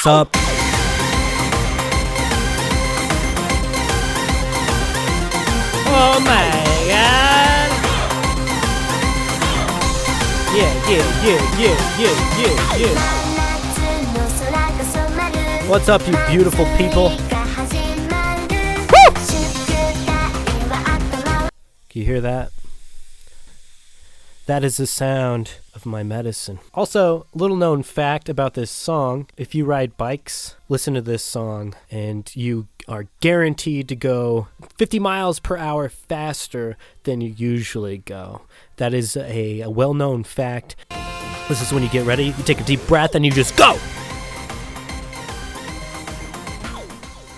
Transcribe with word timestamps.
What's 0.00 0.06
up? 0.06 0.30
Oh 5.92 6.16
my 6.24 6.48
god! 6.88 7.70
Yeah, 10.56 10.72
yeah, 10.88 11.04
yeah, 11.22 11.42
yeah, 11.60 11.76
yeah, 12.00 12.16
yeah, 12.40 12.56
yeah. 12.78 12.96
What's 15.68 15.88
up, 15.90 16.00
you 16.06 16.16
beautiful 16.30 16.64
people? 16.78 17.10
Can 21.90 22.00
you 22.00 22.06
hear 22.06 22.22
that? 22.22 22.52
That 24.46 24.64
is 24.64 24.78
the 24.78 24.86
sound 24.86 25.58
of 25.80 25.86
my 25.86 26.02
medicine. 26.02 26.58
Also, 26.74 27.26
little 27.34 27.56
known 27.56 27.82
fact 27.82 28.28
about 28.28 28.54
this 28.54 28.70
song 28.70 29.26
if 29.36 29.54
you 29.54 29.64
ride 29.64 29.96
bikes, 29.96 30.56
listen 30.68 30.94
to 30.94 31.00
this 31.00 31.24
song, 31.24 31.74
and 31.90 32.30
you 32.36 32.68
are 32.86 33.06
guaranteed 33.20 33.88
to 33.88 33.96
go 33.96 34.48
50 34.76 34.98
miles 34.98 35.40
per 35.40 35.56
hour 35.56 35.88
faster 35.88 36.76
than 37.04 37.20
you 37.20 37.30
usually 37.30 37.98
go. 37.98 38.42
That 38.76 38.92
is 38.92 39.16
a, 39.16 39.60
a 39.62 39.70
well 39.70 39.94
known 39.94 40.24
fact. 40.24 40.76
This 41.48 41.62
is 41.62 41.72
when 41.72 41.82
you 41.82 41.88
get 41.88 42.06
ready, 42.06 42.26
you 42.26 42.44
take 42.44 42.60
a 42.60 42.64
deep 42.64 42.86
breath, 42.86 43.14
and 43.14 43.24
you 43.24 43.30
just 43.32 43.56
go! 43.56 43.78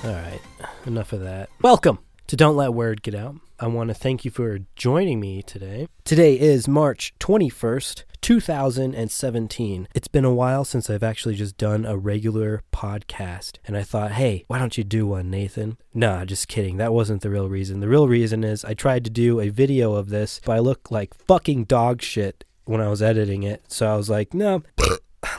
Alright, 0.05 0.41
enough 0.87 1.13
of 1.13 1.21
that. 1.21 1.49
Welcome 1.61 2.01
to 2.27 2.37
Don't 2.37 2.57
Let 2.57 2.75
Word 2.75 3.03
Get 3.03 3.15
Out. 3.15 3.37
I 3.61 3.69
want 3.69 3.89
to 3.89 3.95
thank 3.95 4.25
you 4.25 4.31
for 4.33 4.59
joining 4.75 5.21
me 5.21 5.43
today. 5.43 5.87
Today 6.05 6.39
is 6.39 6.67
March 6.67 7.15
21st, 7.21 8.03
2017. 8.23 9.89
It's 9.95 10.09
been 10.09 10.25
a 10.25 10.33
while 10.33 10.65
since 10.65 10.89
I've 10.89 11.03
actually 11.03 11.35
just 11.35 11.57
done 11.57 11.85
a 11.85 11.97
regular 11.97 12.63
podcast, 12.73 13.59
and 13.67 13.77
I 13.77 13.83
thought, 13.83 14.13
hey, 14.13 14.45
why 14.47 14.61
don't 14.61 14.79
you 14.79 14.85
do 14.85 15.09
one, 15.09 15.29
Nathan? 15.29 15.77
Nah, 15.93 16.25
just 16.25 16.47
kidding. 16.47 16.77
That 16.77 16.93
wasn't 16.93 17.23
the 17.23 17.31
real 17.31 17.49
reason. 17.49 17.81
The 17.81 17.89
real 17.89 18.07
reason 18.07 18.45
is 18.45 18.65
I 18.65 18.75
tried 18.75 19.05
to 19.05 19.11
do 19.11 19.41
a 19.41 19.49
video 19.49 19.95
of 19.95 20.11
this, 20.11 20.41
but 20.45 20.53
I 20.53 20.61
look 20.61 20.91
like 20.91 21.15
fucking 21.27 21.65
dog 21.65 22.01
shit 22.01 22.45
when 22.65 22.81
I 22.81 22.89
was 22.89 23.03
editing 23.03 23.43
it. 23.43 23.65
So 23.67 23.93
I 23.93 23.97
was 23.97 24.09
like, 24.09 24.33
no, 24.33 24.63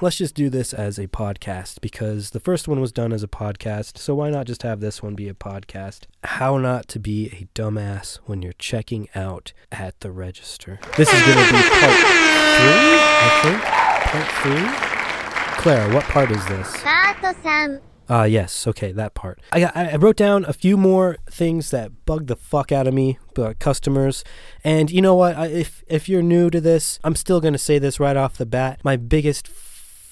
let's 0.01 0.17
just 0.17 0.35
do 0.35 0.49
this 0.49 0.73
as 0.73 0.97
a 0.97 1.07
podcast 1.07 1.81
because 1.81 2.31
the 2.31 2.39
first 2.39 2.67
one 2.67 2.79
was 2.79 2.91
done 2.91 3.13
as 3.13 3.23
a 3.23 3.27
podcast, 3.27 3.97
so 3.97 4.15
why 4.15 4.29
not 4.29 4.47
just 4.47 4.63
have 4.63 4.79
this 4.79 5.03
one 5.03 5.15
be 5.15 5.29
a 5.29 5.33
podcast? 5.33 6.01
How 6.23 6.57
not 6.57 6.87
to 6.89 6.99
be 6.99 7.27
a 7.27 7.47
dumbass 7.57 8.19
when 8.25 8.41
you're 8.41 8.53
checking 8.53 9.09
out 9.15 9.53
at 9.71 9.99
the 9.99 10.11
register. 10.11 10.79
This 10.97 11.11
is 11.11 11.21
going 11.21 11.37
to 11.37 11.53
be 11.53 11.61
part 11.61 11.99
three, 12.59 12.97
I 13.21 13.39
think. 13.43 13.61
Part 14.11 14.27
three. 14.41 15.61
Clara, 15.61 15.93
what 15.93 16.03
part 16.05 16.31
is 16.31 16.45
this? 16.47 16.83
Uh, 18.09 18.23
yes, 18.23 18.67
okay, 18.67 18.91
that 18.91 19.13
part. 19.13 19.39
I, 19.53 19.63
I 19.63 19.95
wrote 19.95 20.17
down 20.17 20.43
a 20.45 20.53
few 20.53 20.75
more 20.75 21.17
things 21.29 21.71
that 21.71 22.05
bug 22.05 22.27
the 22.27 22.35
fuck 22.35 22.71
out 22.71 22.85
of 22.85 22.93
me, 22.93 23.17
uh, 23.37 23.53
customers. 23.59 24.25
And 24.63 24.91
you 24.91 25.01
know 25.01 25.15
what? 25.15 25.37
I, 25.37 25.47
if, 25.47 25.83
if 25.87 26.09
you're 26.09 26.21
new 26.21 26.49
to 26.49 26.59
this, 26.59 26.99
I'm 27.03 27.15
still 27.15 27.39
going 27.39 27.53
to 27.53 27.59
say 27.59 27.79
this 27.79 27.99
right 28.01 28.17
off 28.17 28.37
the 28.37 28.45
bat. 28.45 28.81
My 28.83 28.97
biggest 28.97 29.47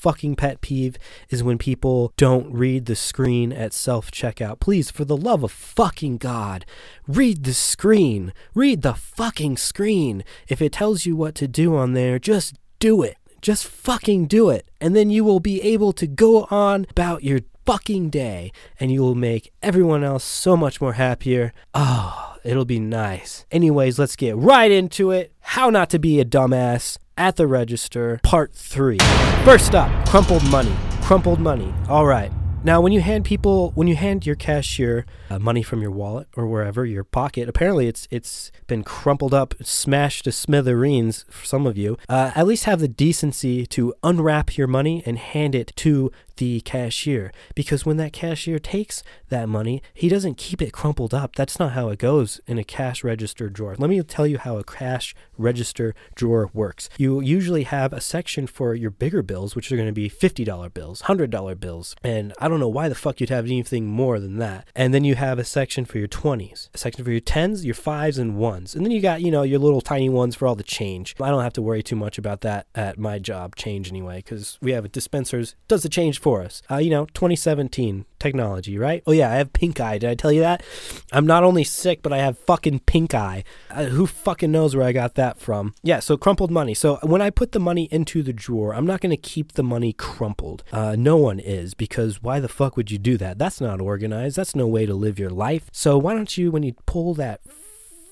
fucking 0.02 0.36
pet 0.36 0.62
peeve 0.62 0.98
is 1.30 1.44
when 1.44 1.60
people 1.60 2.12
don't 2.18 2.52
read 2.52 2.88
the 2.88 2.96
screen 2.96 3.54
at 3.54 3.72
self 3.72 4.10
checkout. 4.10 4.60
Please, 4.60 4.90
for 4.90 5.06
the 5.06 5.16
love 5.16 5.44
of 5.44 5.52
fucking 5.52 6.18
God, 6.18 6.66
read 7.08 7.44
the 7.44 7.54
screen. 7.54 8.34
Read 8.56 8.82
the 8.82 8.96
fucking 8.96 9.58
screen. 9.58 10.24
If 10.48 10.60
it 10.60 10.74
tells 10.74 11.06
you 11.06 11.16
what 11.16 11.36
to 11.36 11.48
do 11.48 11.76
on 11.76 11.94
there, 11.94 12.18
just 12.18 12.56
do 12.80 13.04
it. 13.04 13.16
Just 13.42 13.68
fucking 13.68 14.26
do 14.26 14.50
it. 14.50 14.70
And 14.80 14.96
then 14.96 15.12
you 15.12 15.24
will 15.24 15.40
be 15.40 15.62
able 15.62 15.94
to 15.94 16.08
go 16.08 16.48
on 16.50 16.88
about 16.90 17.24
your 17.24 17.42
fucking 17.66 18.10
day 18.10 18.52
and 18.80 18.92
you 18.92 19.02
will 19.02 19.16
make 19.16 19.54
everyone 19.62 20.04
else 20.04 20.24
so 20.24 20.58
much 20.58 20.82
more 20.82 20.94
happier. 20.94 21.54
Oh, 21.76 22.36
it'll 22.44 22.66
be 22.66 22.80
nice. 22.80 23.46
Anyways, 23.52 24.00
let's 24.00 24.16
get 24.16 24.36
right 24.36 24.72
into 24.72 25.12
it. 25.12 25.32
How 25.42 25.70
not 25.70 25.92
to 25.92 26.00
be 26.00 26.20
a 26.20 26.26
dumbass 26.26 26.98
at 27.22 27.36
the 27.36 27.46
register, 27.46 28.20
part 28.24 28.52
three. 28.52 28.98
First 29.46 29.76
up, 29.76 29.92
crumpled 30.08 30.44
money. 30.50 30.76
Crumpled 31.04 31.40
money. 31.40 31.72
All 31.88 32.08
right. 32.08 32.32
Now, 32.64 32.82
when 32.82 32.92
you 32.94 33.02
hand 33.02 33.26
people, 33.26 33.72
when 33.76 33.88
you 33.88 33.96
hand 33.96 34.26
your 34.26 34.36
cashier 34.36 35.06
uh, 35.30 35.38
money 35.38 35.62
from 35.62 35.84
your 35.84 35.92
wallet 35.92 36.28
or 36.36 36.48
wherever 36.48 36.84
your 36.84 37.04
pocket, 37.04 37.48
apparently 37.48 37.88
it's 37.88 38.08
it's 38.10 38.52
been 38.66 38.84
crumpled 38.84 39.36
up, 39.36 39.54
smashed 39.62 40.24
to 40.24 40.32
smithereens 40.32 41.26
for 41.30 41.46
some 41.46 41.68
of 41.68 41.78
you. 41.78 41.96
Uh, 42.10 42.32
at 42.36 42.48
least 42.48 42.66
have 42.66 42.80
the 42.80 42.88
decency 42.88 43.68
to 43.68 43.94
unwrap 44.02 44.58
your 44.58 44.68
money 44.68 45.04
and 45.06 45.20
hand 45.20 45.54
it 45.54 45.74
to 45.78 46.12
the 46.42 46.60
cashier, 46.62 47.32
because 47.54 47.86
when 47.86 47.98
that 47.98 48.12
cashier 48.12 48.58
takes 48.58 49.04
that 49.30 49.48
money, 49.48 49.80
he 49.94 50.10
doesn't 50.10 50.40
keep 50.40 50.60
it 50.60 50.74
crumpled 50.74 51.14
up. 51.14 51.36
That's 51.36 51.60
not 51.60 51.74
how 51.74 51.90
it 51.90 52.00
goes 52.00 52.42
in 52.48 52.58
a 52.58 52.64
cash 52.64 53.04
register 53.04 53.48
drawer. 53.48 53.76
Let 53.78 53.92
me 53.92 54.02
tell 54.02 54.26
you 54.26 54.40
how 54.40 54.58
a 54.58 54.64
cash 54.64 55.14
register 55.38 55.94
drawer 56.16 56.50
works. 56.52 56.90
You 56.98 57.22
usually 57.22 57.62
have 57.62 57.94
a 57.94 58.02
section 58.02 58.48
for 58.48 58.74
your 58.74 58.90
bigger 58.90 59.22
bills, 59.22 59.56
which 59.56 59.72
are 59.72 59.76
going 59.76 59.88
to 59.88 59.94
be 59.94 60.10
$50 60.10 60.74
bills, 60.74 61.04
$100 61.04 61.60
bills, 61.60 61.96
and 62.04 62.34
I 62.40 62.48
don't 62.48 62.60
know 62.60 62.68
why 62.68 62.90
the 62.90 62.96
fuck 62.96 63.22
you'd 63.22 63.30
have 63.30 63.46
anything 63.46 63.86
more 63.86 64.20
than 64.20 64.40
that. 64.40 64.68
And 64.76 64.96
then 64.96 65.04
you 65.04 65.14
have 65.14 65.38
a 65.38 65.44
section 65.44 65.86
for 65.86 66.00
your 66.00 66.08
20s, 66.08 66.70
a 66.74 66.78
section 66.80 67.06
for 67.06 67.12
your 67.12 67.22
10s, 67.22 67.64
your 67.64 67.76
5s, 67.76 68.18
and 68.18 68.34
1s. 68.34 68.76
And 68.76 68.84
then 68.84 68.92
you 68.92 69.00
got, 69.00 69.22
you 69.22 69.30
know, 69.30 69.44
your 69.44 69.60
little 69.60 69.82
tiny 69.82 70.10
ones 70.10 70.36
for 70.36 70.48
all 70.48 70.56
the 70.56 70.64
change. 70.64 71.14
I 71.22 71.30
don't 71.30 71.44
have 71.44 71.54
to 71.54 71.62
worry 71.62 71.84
too 71.84 71.96
much 71.96 72.18
about 72.18 72.42
that 72.42 72.66
at 72.74 72.98
my 72.98 73.20
job, 73.20 73.56
change 73.56 73.90
anyway, 73.90 74.24
because 74.24 74.58
we 74.60 74.72
have 74.72 74.86
a 74.86 74.90
dispensers, 74.90 75.54
does 75.68 75.84
the 75.84 75.90
change 75.90 76.20
for 76.20 76.31
us. 76.40 76.62
Uh, 76.70 76.78
you 76.78 76.90
know, 76.90 77.06
2017 77.14 78.06
technology, 78.20 78.78
right? 78.78 79.04
Oh, 79.06 79.12
yeah, 79.12 79.32
I 79.32 79.36
have 79.36 79.54
pink 79.54 79.80
eye. 79.80 79.98
Did 79.98 80.10
I 80.10 80.16
tell 80.16 80.32
you 80.32 80.42
that? 80.42 80.64
I'm 81.12 81.26
not 81.26 81.44
only 81.44 81.64
sick, 81.64 82.02
but 82.02 82.14
I 82.14 82.20
have 82.20 82.38
fucking 82.40 82.80
pink 82.82 83.14
eye. 83.14 83.44
Uh, 83.70 83.86
who 83.86 84.08
fucking 84.08 84.52
knows 84.52 84.76
where 84.76 84.86
I 84.86 84.92
got 84.92 85.16
that 85.16 85.40
from? 85.40 85.74
Yeah, 85.84 86.00
so 86.00 86.16
crumpled 86.18 86.52
money. 86.52 86.74
So 86.74 87.00
when 87.04 87.22
I 87.22 87.30
put 87.30 87.52
the 87.52 87.60
money 87.60 87.90
into 87.92 88.24
the 88.24 88.34
drawer, 88.34 88.74
I'm 88.74 88.86
not 88.86 89.02
going 89.02 89.10
to 89.10 89.18
keep 89.18 89.54
the 89.54 89.64
money 89.64 89.94
crumpled. 89.94 90.64
Uh, 90.72 90.96
no 90.98 91.18
one 91.18 91.40
is, 91.40 91.74
because 91.74 92.22
why 92.24 92.40
the 92.40 92.48
fuck 92.48 92.78
would 92.78 92.92
you 92.92 92.98
do 92.98 93.18
that? 93.18 93.38
That's 93.38 93.60
not 93.60 93.82
organized. 93.82 94.38
That's 94.38 94.56
no 94.56 94.68
way 94.68 94.86
to 94.86 94.94
live 94.94 95.20
your 95.20 95.32
life. 95.32 95.70
So 95.74 95.98
why 95.98 96.14
don't 96.14 96.38
you, 96.38 96.52
when 96.52 96.64
you 96.64 96.74
pull 96.86 97.14
that 97.16 97.42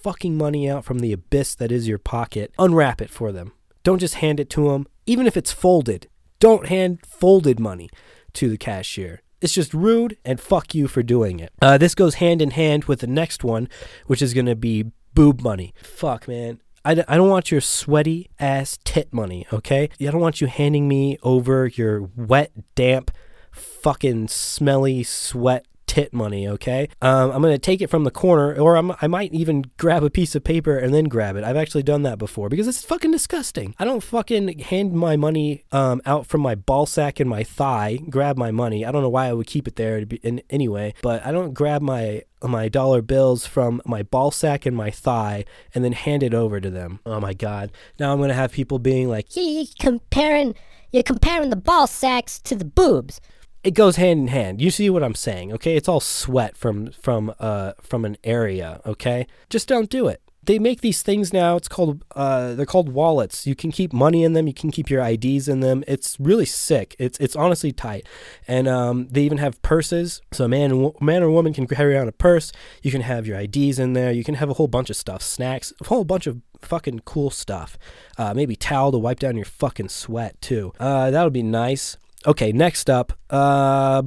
fucking 0.01 0.37
money 0.37 0.69
out 0.69 0.85
from 0.85 0.99
the 0.99 1.13
abyss 1.13 1.55
that 1.55 1.71
is 1.71 1.87
your 1.87 1.97
pocket, 1.97 2.51
unwrap 2.57 3.01
it 3.01 3.09
for 3.09 3.31
them. 3.31 3.51
Don't 3.83 3.99
just 3.99 4.15
hand 4.15 4.39
it 4.39 4.49
to 4.51 4.69
them, 4.69 4.87
even 5.05 5.27
if 5.27 5.37
it's 5.37 5.51
folded. 5.51 6.07
Don't 6.39 6.67
hand 6.67 7.05
folded 7.05 7.59
money 7.59 7.89
to 8.33 8.49
the 8.49 8.57
cashier. 8.57 9.21
It's 9.41 9.53
just 9.53 9.73
rude 9.73 10.17
and 10.23 10.39
fuck 10.39 10.73
you 10.73 10.87
for 10.87 11.03
doing 11.03 11.39
it. 11.39 11.51
Uh, 11.61 11.77
this 11.77 11.95
goes 11.95 12.15
hand 12.15 12.41
in 12.41 12.51
hand 12.51 12.85
with 12.85 13.01
the 13.01 13.07
next 13.07 13.43
one, 13.43 13.67
which 14.07 14.21
is 14.21 14.33
going 14.33 14.45
to 14.45 14.55
be 14.55 14.91
boob 15.13 15.41
money. 15.41 15.73
Fuck, 15.83 16.27
man. 16.27 16.61
I, 16.85 16.95
d- 16.95 17.03
I 17.07 17.17
don't 17.17 17.29
want 17.29 17.51
your 17.51 17.61
sweaty 17.61 18.29
ass 18.39 18.79
tit 18.85 19.13
money, 19.13 19.45
okay? 19.51 19.89
I 19.99 20.05
don't 20.05 20.21
want 20.21 20.39
you 20.39 20.47
handing 20.47 20.87
me 20.87 21.17
over 21.23 21.67
your 21.67 22.09
wet, 22.15 22.51
damp, 22.75 23.11
fucking 23.51 24.29
smelly 24.29 25.03
sweat 25.03 25.65
tit 25.89 26.13
money, 26.13 26.47
okay? 26.47 26.87
Um, 27.01 27.31
I'm 27.31 27.41
gonna 27.41 27.57
take 27.57 27.81
it 27.81 27.89
from 27.89 28.03
the 28.03 28.11
corner, 28.11 28.53
or 28.55 28.75
I'm, 28.75 28.93
I 29.01 29.07
might 29.07 29.33
even 29.33 29.65
grab 29.77 30.03
a 30.03 30.09
piece 30.11 30.35
of 30.35 30.43
paper 30.43 30.77
and 30.77 30.93
then 30.93 31.05
grab 31.05 31.35
it. 31.35 31.43
I've 31.43 31.57
actually 31.57 31.81
done 31.81 32.03
that 32.03 32.19
before 32.19 32.47
because 32.47 32.67
it's 32.67 32.85
fucking 32.85 33.09
disgusting. 33.09 33.73
I 33.79 33.85
don't 33.85 34.03
fucking 34.03 34.59
hand 34.59 34.93
my 34.93 35.17
money 35.17 35.63
um, 35.71 35.99
out 36.05 36.27
from 36.27 36.41
my 36.41 36.53
ball 36.53 36.85
sack 36.85 37.19
and 37.19 37.27
my 37.27 37.43
thigh, 37.43 37.97
grab 38.07 38.37
my 38.37 38.51
money. 38.51 38.85
I 38.85 38.91
don't 38.91 39.01
know 39.01 39.09
why 39.09 39.25
I 39.29 39.33
would 39.33 39.47
keep 39.47 39.67
it 39.67 39.77
there 39.77 39.99
to 39.99 40.05
be, 40.05 40.17
in, 40.17 40.43
anyway, 40.51 40.93
but 41.01 41.25
I 41.25 41.31
don't 41.31 41.53
grab 41.55 41.81
my 41.81 42.21
my 42.43 42.69
dollar 42.69 43.01
bills 43.01 43.45
from 43.47 43.81
my 43.85 44.01
ball 44.03 44.31
sack 44.31 44.65
and 44.67 44.77
my 44.77 44.89
thigh 44.91 45.43
and 45.75 45.83
then 45.83 45.91
hand 45.91 46.21
it 46.23 46.33
over 46.35 46.61
to 46.61 46.69
them. 46.69 46.99
Oh 47.05 47.19
my 47.19 47.33
god. 47.33 47.71
Now 47.99 48.13
I'm 48.13 48.19
gonna 48.21 48.33
have 48.35 48.51
people 48.51 48.77
being 48.79 49.09
like, 49.09 49.35
You- 49.35 49.65
comparing, 49.79 50.53
you're 50.91 51.03
comparing 51.03 51.49
the 51.49 51.55
ball 51.57 51.87
sacks 51.87 52.39
to 52.43 52.55
the 52.55 52.63
boobs. 52.63 53.19
It 53.63 53.71
goes 53.71 53.97
hand 53.97 54.19
in 54.21 54.27
hand. 54.27 54.61
You 54.61 54.71
see 54.71 54.89
what 54.89 55.03
I'm 55.03 55.15
saying, 55.15 55.51
okay? 55.53 55.75
It's 55.75 55.87
all 55.89 55.99
sweat 55.99 56.55
from 56.55 56.91
from 56.91 57.33
uh 57.39 57.73
from 57.81 58.05
an 58.05 58.17
area, 58.23 58.81
okay? 58.85 59.27
Just 59.49 59.67
don't 59.67 59.89
do 59.89 60.07
it. 60.07 60.21
They 60.43 60.57
make 60.57 60.81
these 60.81 61.01
things 61.01 61.33
now. 61.33 61.57
It's 61.57 61.67
called 61.67 62.05
uh 62.15 62.55
they're 62.55 62.65
called 62.65 62.89
wallets. 62.89 63.45
You 63.45 63.55
can 63.55 63.71
keep 63.71 63.91
money 63.91 64.23
in 64.23 64.33
them. 64.33 64.47
You 64.47 64.53
can 64.53 64.71
keep 64.71 64.89
your 64.89 65.03
IDs 65.05 65.49
in 65.49 65.59
them. 65.59 65.83
It's 65.87 66.15
really 66.19 66.45
sick. 66.45 66.95
It's 66.97 67.19
it's 67.19 67.35
honestly 67.35 67.73
tight. 67.73 68.07
And 68.47 68.67
um 68.67 69.07
they 69.11 69.23
even 69.23 69.39
have 69.39 69.61
purses. 69.61 70.21
So 70.31 70.45
a 70.45 70.47
man 70.47 70.91
man 71.01 71.21
or 71.21 71.29
woman 71.29 71.53
can 71.53 71.67
carry 71.67 71.95
around 71.95 72.07
a 72.07 72.13
purse. 72.13 72.53
You 72.81 72.91
can 72.91 73.01
have 73.01 73.27
your 73.27 73.37
IDs 73.37 73.77
in 73.77 73.91
there. 73.93 74.11
You 74.11 74.23
can 74.23 74.35
have 74.35 74.49
a 74.49 74.53
whole 74.53 74.69
bunch 74.69 74.89
of 74.89 74.95
stuff, 74.95 75.21
snacks, 75.21 75.73
a 75.81 75.85
whole 75.85 76.05
bunch 76.05 76.27
of 76.27 76.41
fucking 76.61 77.01
cool 77.01 77.29
stuff. 77.29 77.77
Uh 78.17 78.33
maybe 78.33 78.55
towel 78.55 78.93
to 78.93 78.97
wipe 78.97 79.19
down 79.19 79.35
your 79.35 79.45
fucking 79.45 79.89
sweat 79.89 80.41
too. 80.41 80.71
Uh 80.79 81.11
that 81.11 81.23
would 81.25 81.33
be 81.33 81.43
nice. 81.43 81.97
Okay, 82.27 82.51
next 82.51 82.89
up, 82.89 83.13
uh, 83.29 84.01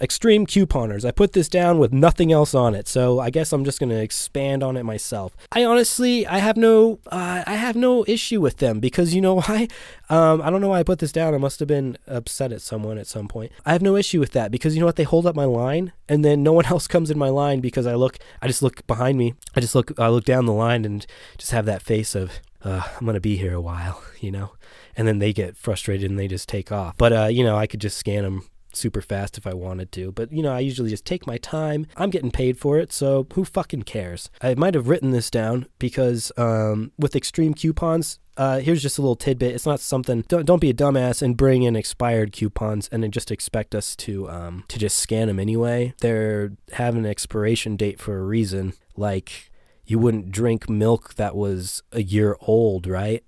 extreme 0.00 0.46
couponers. 0.46 1.04
I 1.04 1.10
put 1.10 1.32
this 1.32 1.48
down 1.48 1.80
with 1.80 1.92
nothing 1.92 2.30
else 2.30 2.54
on 2.54 2.76
it, 2.76 2.86
so 2.86 3.18
I 3.18 3.30
guess 3.30 3.52
I'm 3.52 3.64
just 3.64 3.80
gonna 3.80 3.96
expand 3.96 4.62
on 4.62 4.76
it 4.76 4.84
myself. 4.84 5.36
I 5.50 5.64
honestly, 5.64 6.28
I 6.28 6.38
have 6.38 6.56
no, 6.56 7.00
uh, 7.10 7.42
I 7.44 7.56
have 7.56 7.74
no 7.74 8.04
issue 8.06 8.40
with 8.40 8.58
them 8.58 8.78
because 8.78 9.16
you 9.16 9.20
know 9.20 9.34
why? 9.40 9.66
Um, 10.08 10.40
I 10.42 10.50
don't 10.50 10.60
know 10.60 10.68
why 10.68 10.78
I 10.78 10.84
put 10.84 11.00
this 11.00 11.10
down. 11.10 11.34
I 11.34 11.38
must 11.38 11.58
have 11.58 11.66
been 11.66 11.98
upset 12.06 12.52
at 12.52 12.62
someone 12.62 12.96
at 12.96 13.08
some 13.08 13.26
point. 13.26 13.50
I 13.66 13.72
have 13.72 13.82
no 13.82 13.96
issue 13.96 14.20
with 14.20 14.30
that 14.32 14.52
because 14.52 14.76
you 14.76 14.80
know 14.80 14.86
what? 14.86 14.94
They 14.94 15.02
hold 15.02 15.26
up 15.26 15.34
my 15.34 15.44
line, 15.44 15.90
and 16.08 16.24
then 16.24 16.44
no 16.44 16.52
one 16.52 16.66
else 16.70 16.86
comes 16.86 17.10
in 17.10 17.18
my 17.18 17.30
line 17.30 17.58
because 17.58 17.88
I 17.88 17.96
look, 17.96 18.16
I 18.40 18.46
just 18.46 18.62
look 18.62 18.86
behind 18.86 19.18
me. 19.18 19.34
I 19.56 19.60
just 19.60 19.74
look, 19.74 19.98
I 19.98 20.08
look 20.08 20.24
down 20.24 20.46
the 20.46 20.52
line 20.52 20.84
and 20.84 21.04
just 21.36 21.50
have 21.50 21.66
that 21.66 21.82
face 21.82 22.14
of, 22.14 22.38
uh, 22.62 22.82
I'm 22.96 23.06
gonna 23.06 23.18
be 23.18 23.36
here 23.36 23.54
a 23.54 23.60
while, 23.60 24.00
you 24.20 24.30
know 24.30 24.52
and 25.00 25.08
then 25.08 25.18
they 25.18 25.32
get 25.32 25.56
frustrated 25.56 26.10
and 26.10 26.18
they 26.18 26.28
just 26.28 26.46
take 26.46 26.70
off. 26.70 26.94
But 26.98 27.12
uh, 27.14 27.26
you 27.28 27.42
know, 27.42 27.56
I 27.56 27.66
could 27.66 27.80
just 27.80 27.96
scan 27.96 28.22
them 28.22 28.46
super 28.74 29.00
fast 29.00 29.38
if 29.38 29.46
I 29.46 29.54
wanted 29.54 29.92
to. 29.92 30.12
But 30.12 30.30
you 30.30 30.42
know, 30.42 30.52
I 30.52 30.60
usually 30.60 30.90
just 30.90 31.06
take 31.06 31.26
my 31.26 31.38
time. 31.38 31.86
I'm 31.96 32.10
getting 32.10 32.30
paid 32.30 32.58
for 32.58 32.78
it, 32.78 32.92
so 32.92 33.26
who 33.32 33.46
fucking 33.46 33.84
cares? 33.84 34.28
I 34.42 34.54
might 34.56 34.74
have 34.74 34.88
written 34.88 35.10
this 35.10 35.30
down 35.30 35.68
because 35.78 36.30
um, 36.36 36.92
with 36.98 37.16
extreme 37.16 37.54
coupons. 37.54 38.18
Uh, 38.36 38.60
here's 38.60 38.80
just 38.80 38.96
a 38.96 39.02
little 39.02 39.16
tidbit. 39.16 39.54
It's 39.54 39.66
not 39.66 39.80
something. 39.80 40.24
Don't, 40.28 40.46
don't 40.46 40.60
be 40.60 40.70
a 40.70 40.74
dumbass 40.74 41.20
and 41.20 41.36
bring 41.36 41.62
in 41.62 41.76
expired 41.76 42.32
coupons 42.32 42.88
and 42.90 43.02
then 43.02 43.10
just 43.10 43.30
expect 43.30 43.74
us 43.74 43.94
to 43.96 44.30
um, 44.30 44.64
to 44.68 44.78
just 44.78 44.96
scan 44.98 45.28
them 45.28 45.38
anyway. 45.38 45.94
They're 46.00 46.52
having 46.72 47.04
an 47.04 47.10
expiration 47.10 47.76
date 47.76 48.00
for 48.00 48.18
a 48.18 48.24
reason. 48.24 48.74
Like 48.96 49.50
you 49.84 49.98
wouldn't 49.98 50.30
drink 50.30 50.70
milk 50.70 51.14
that 51.14 51.34
was 51.34 51.82
a 51.90 52.02
year 52.02 52.36
old, 52.40 52.86
right? 52.86 53.24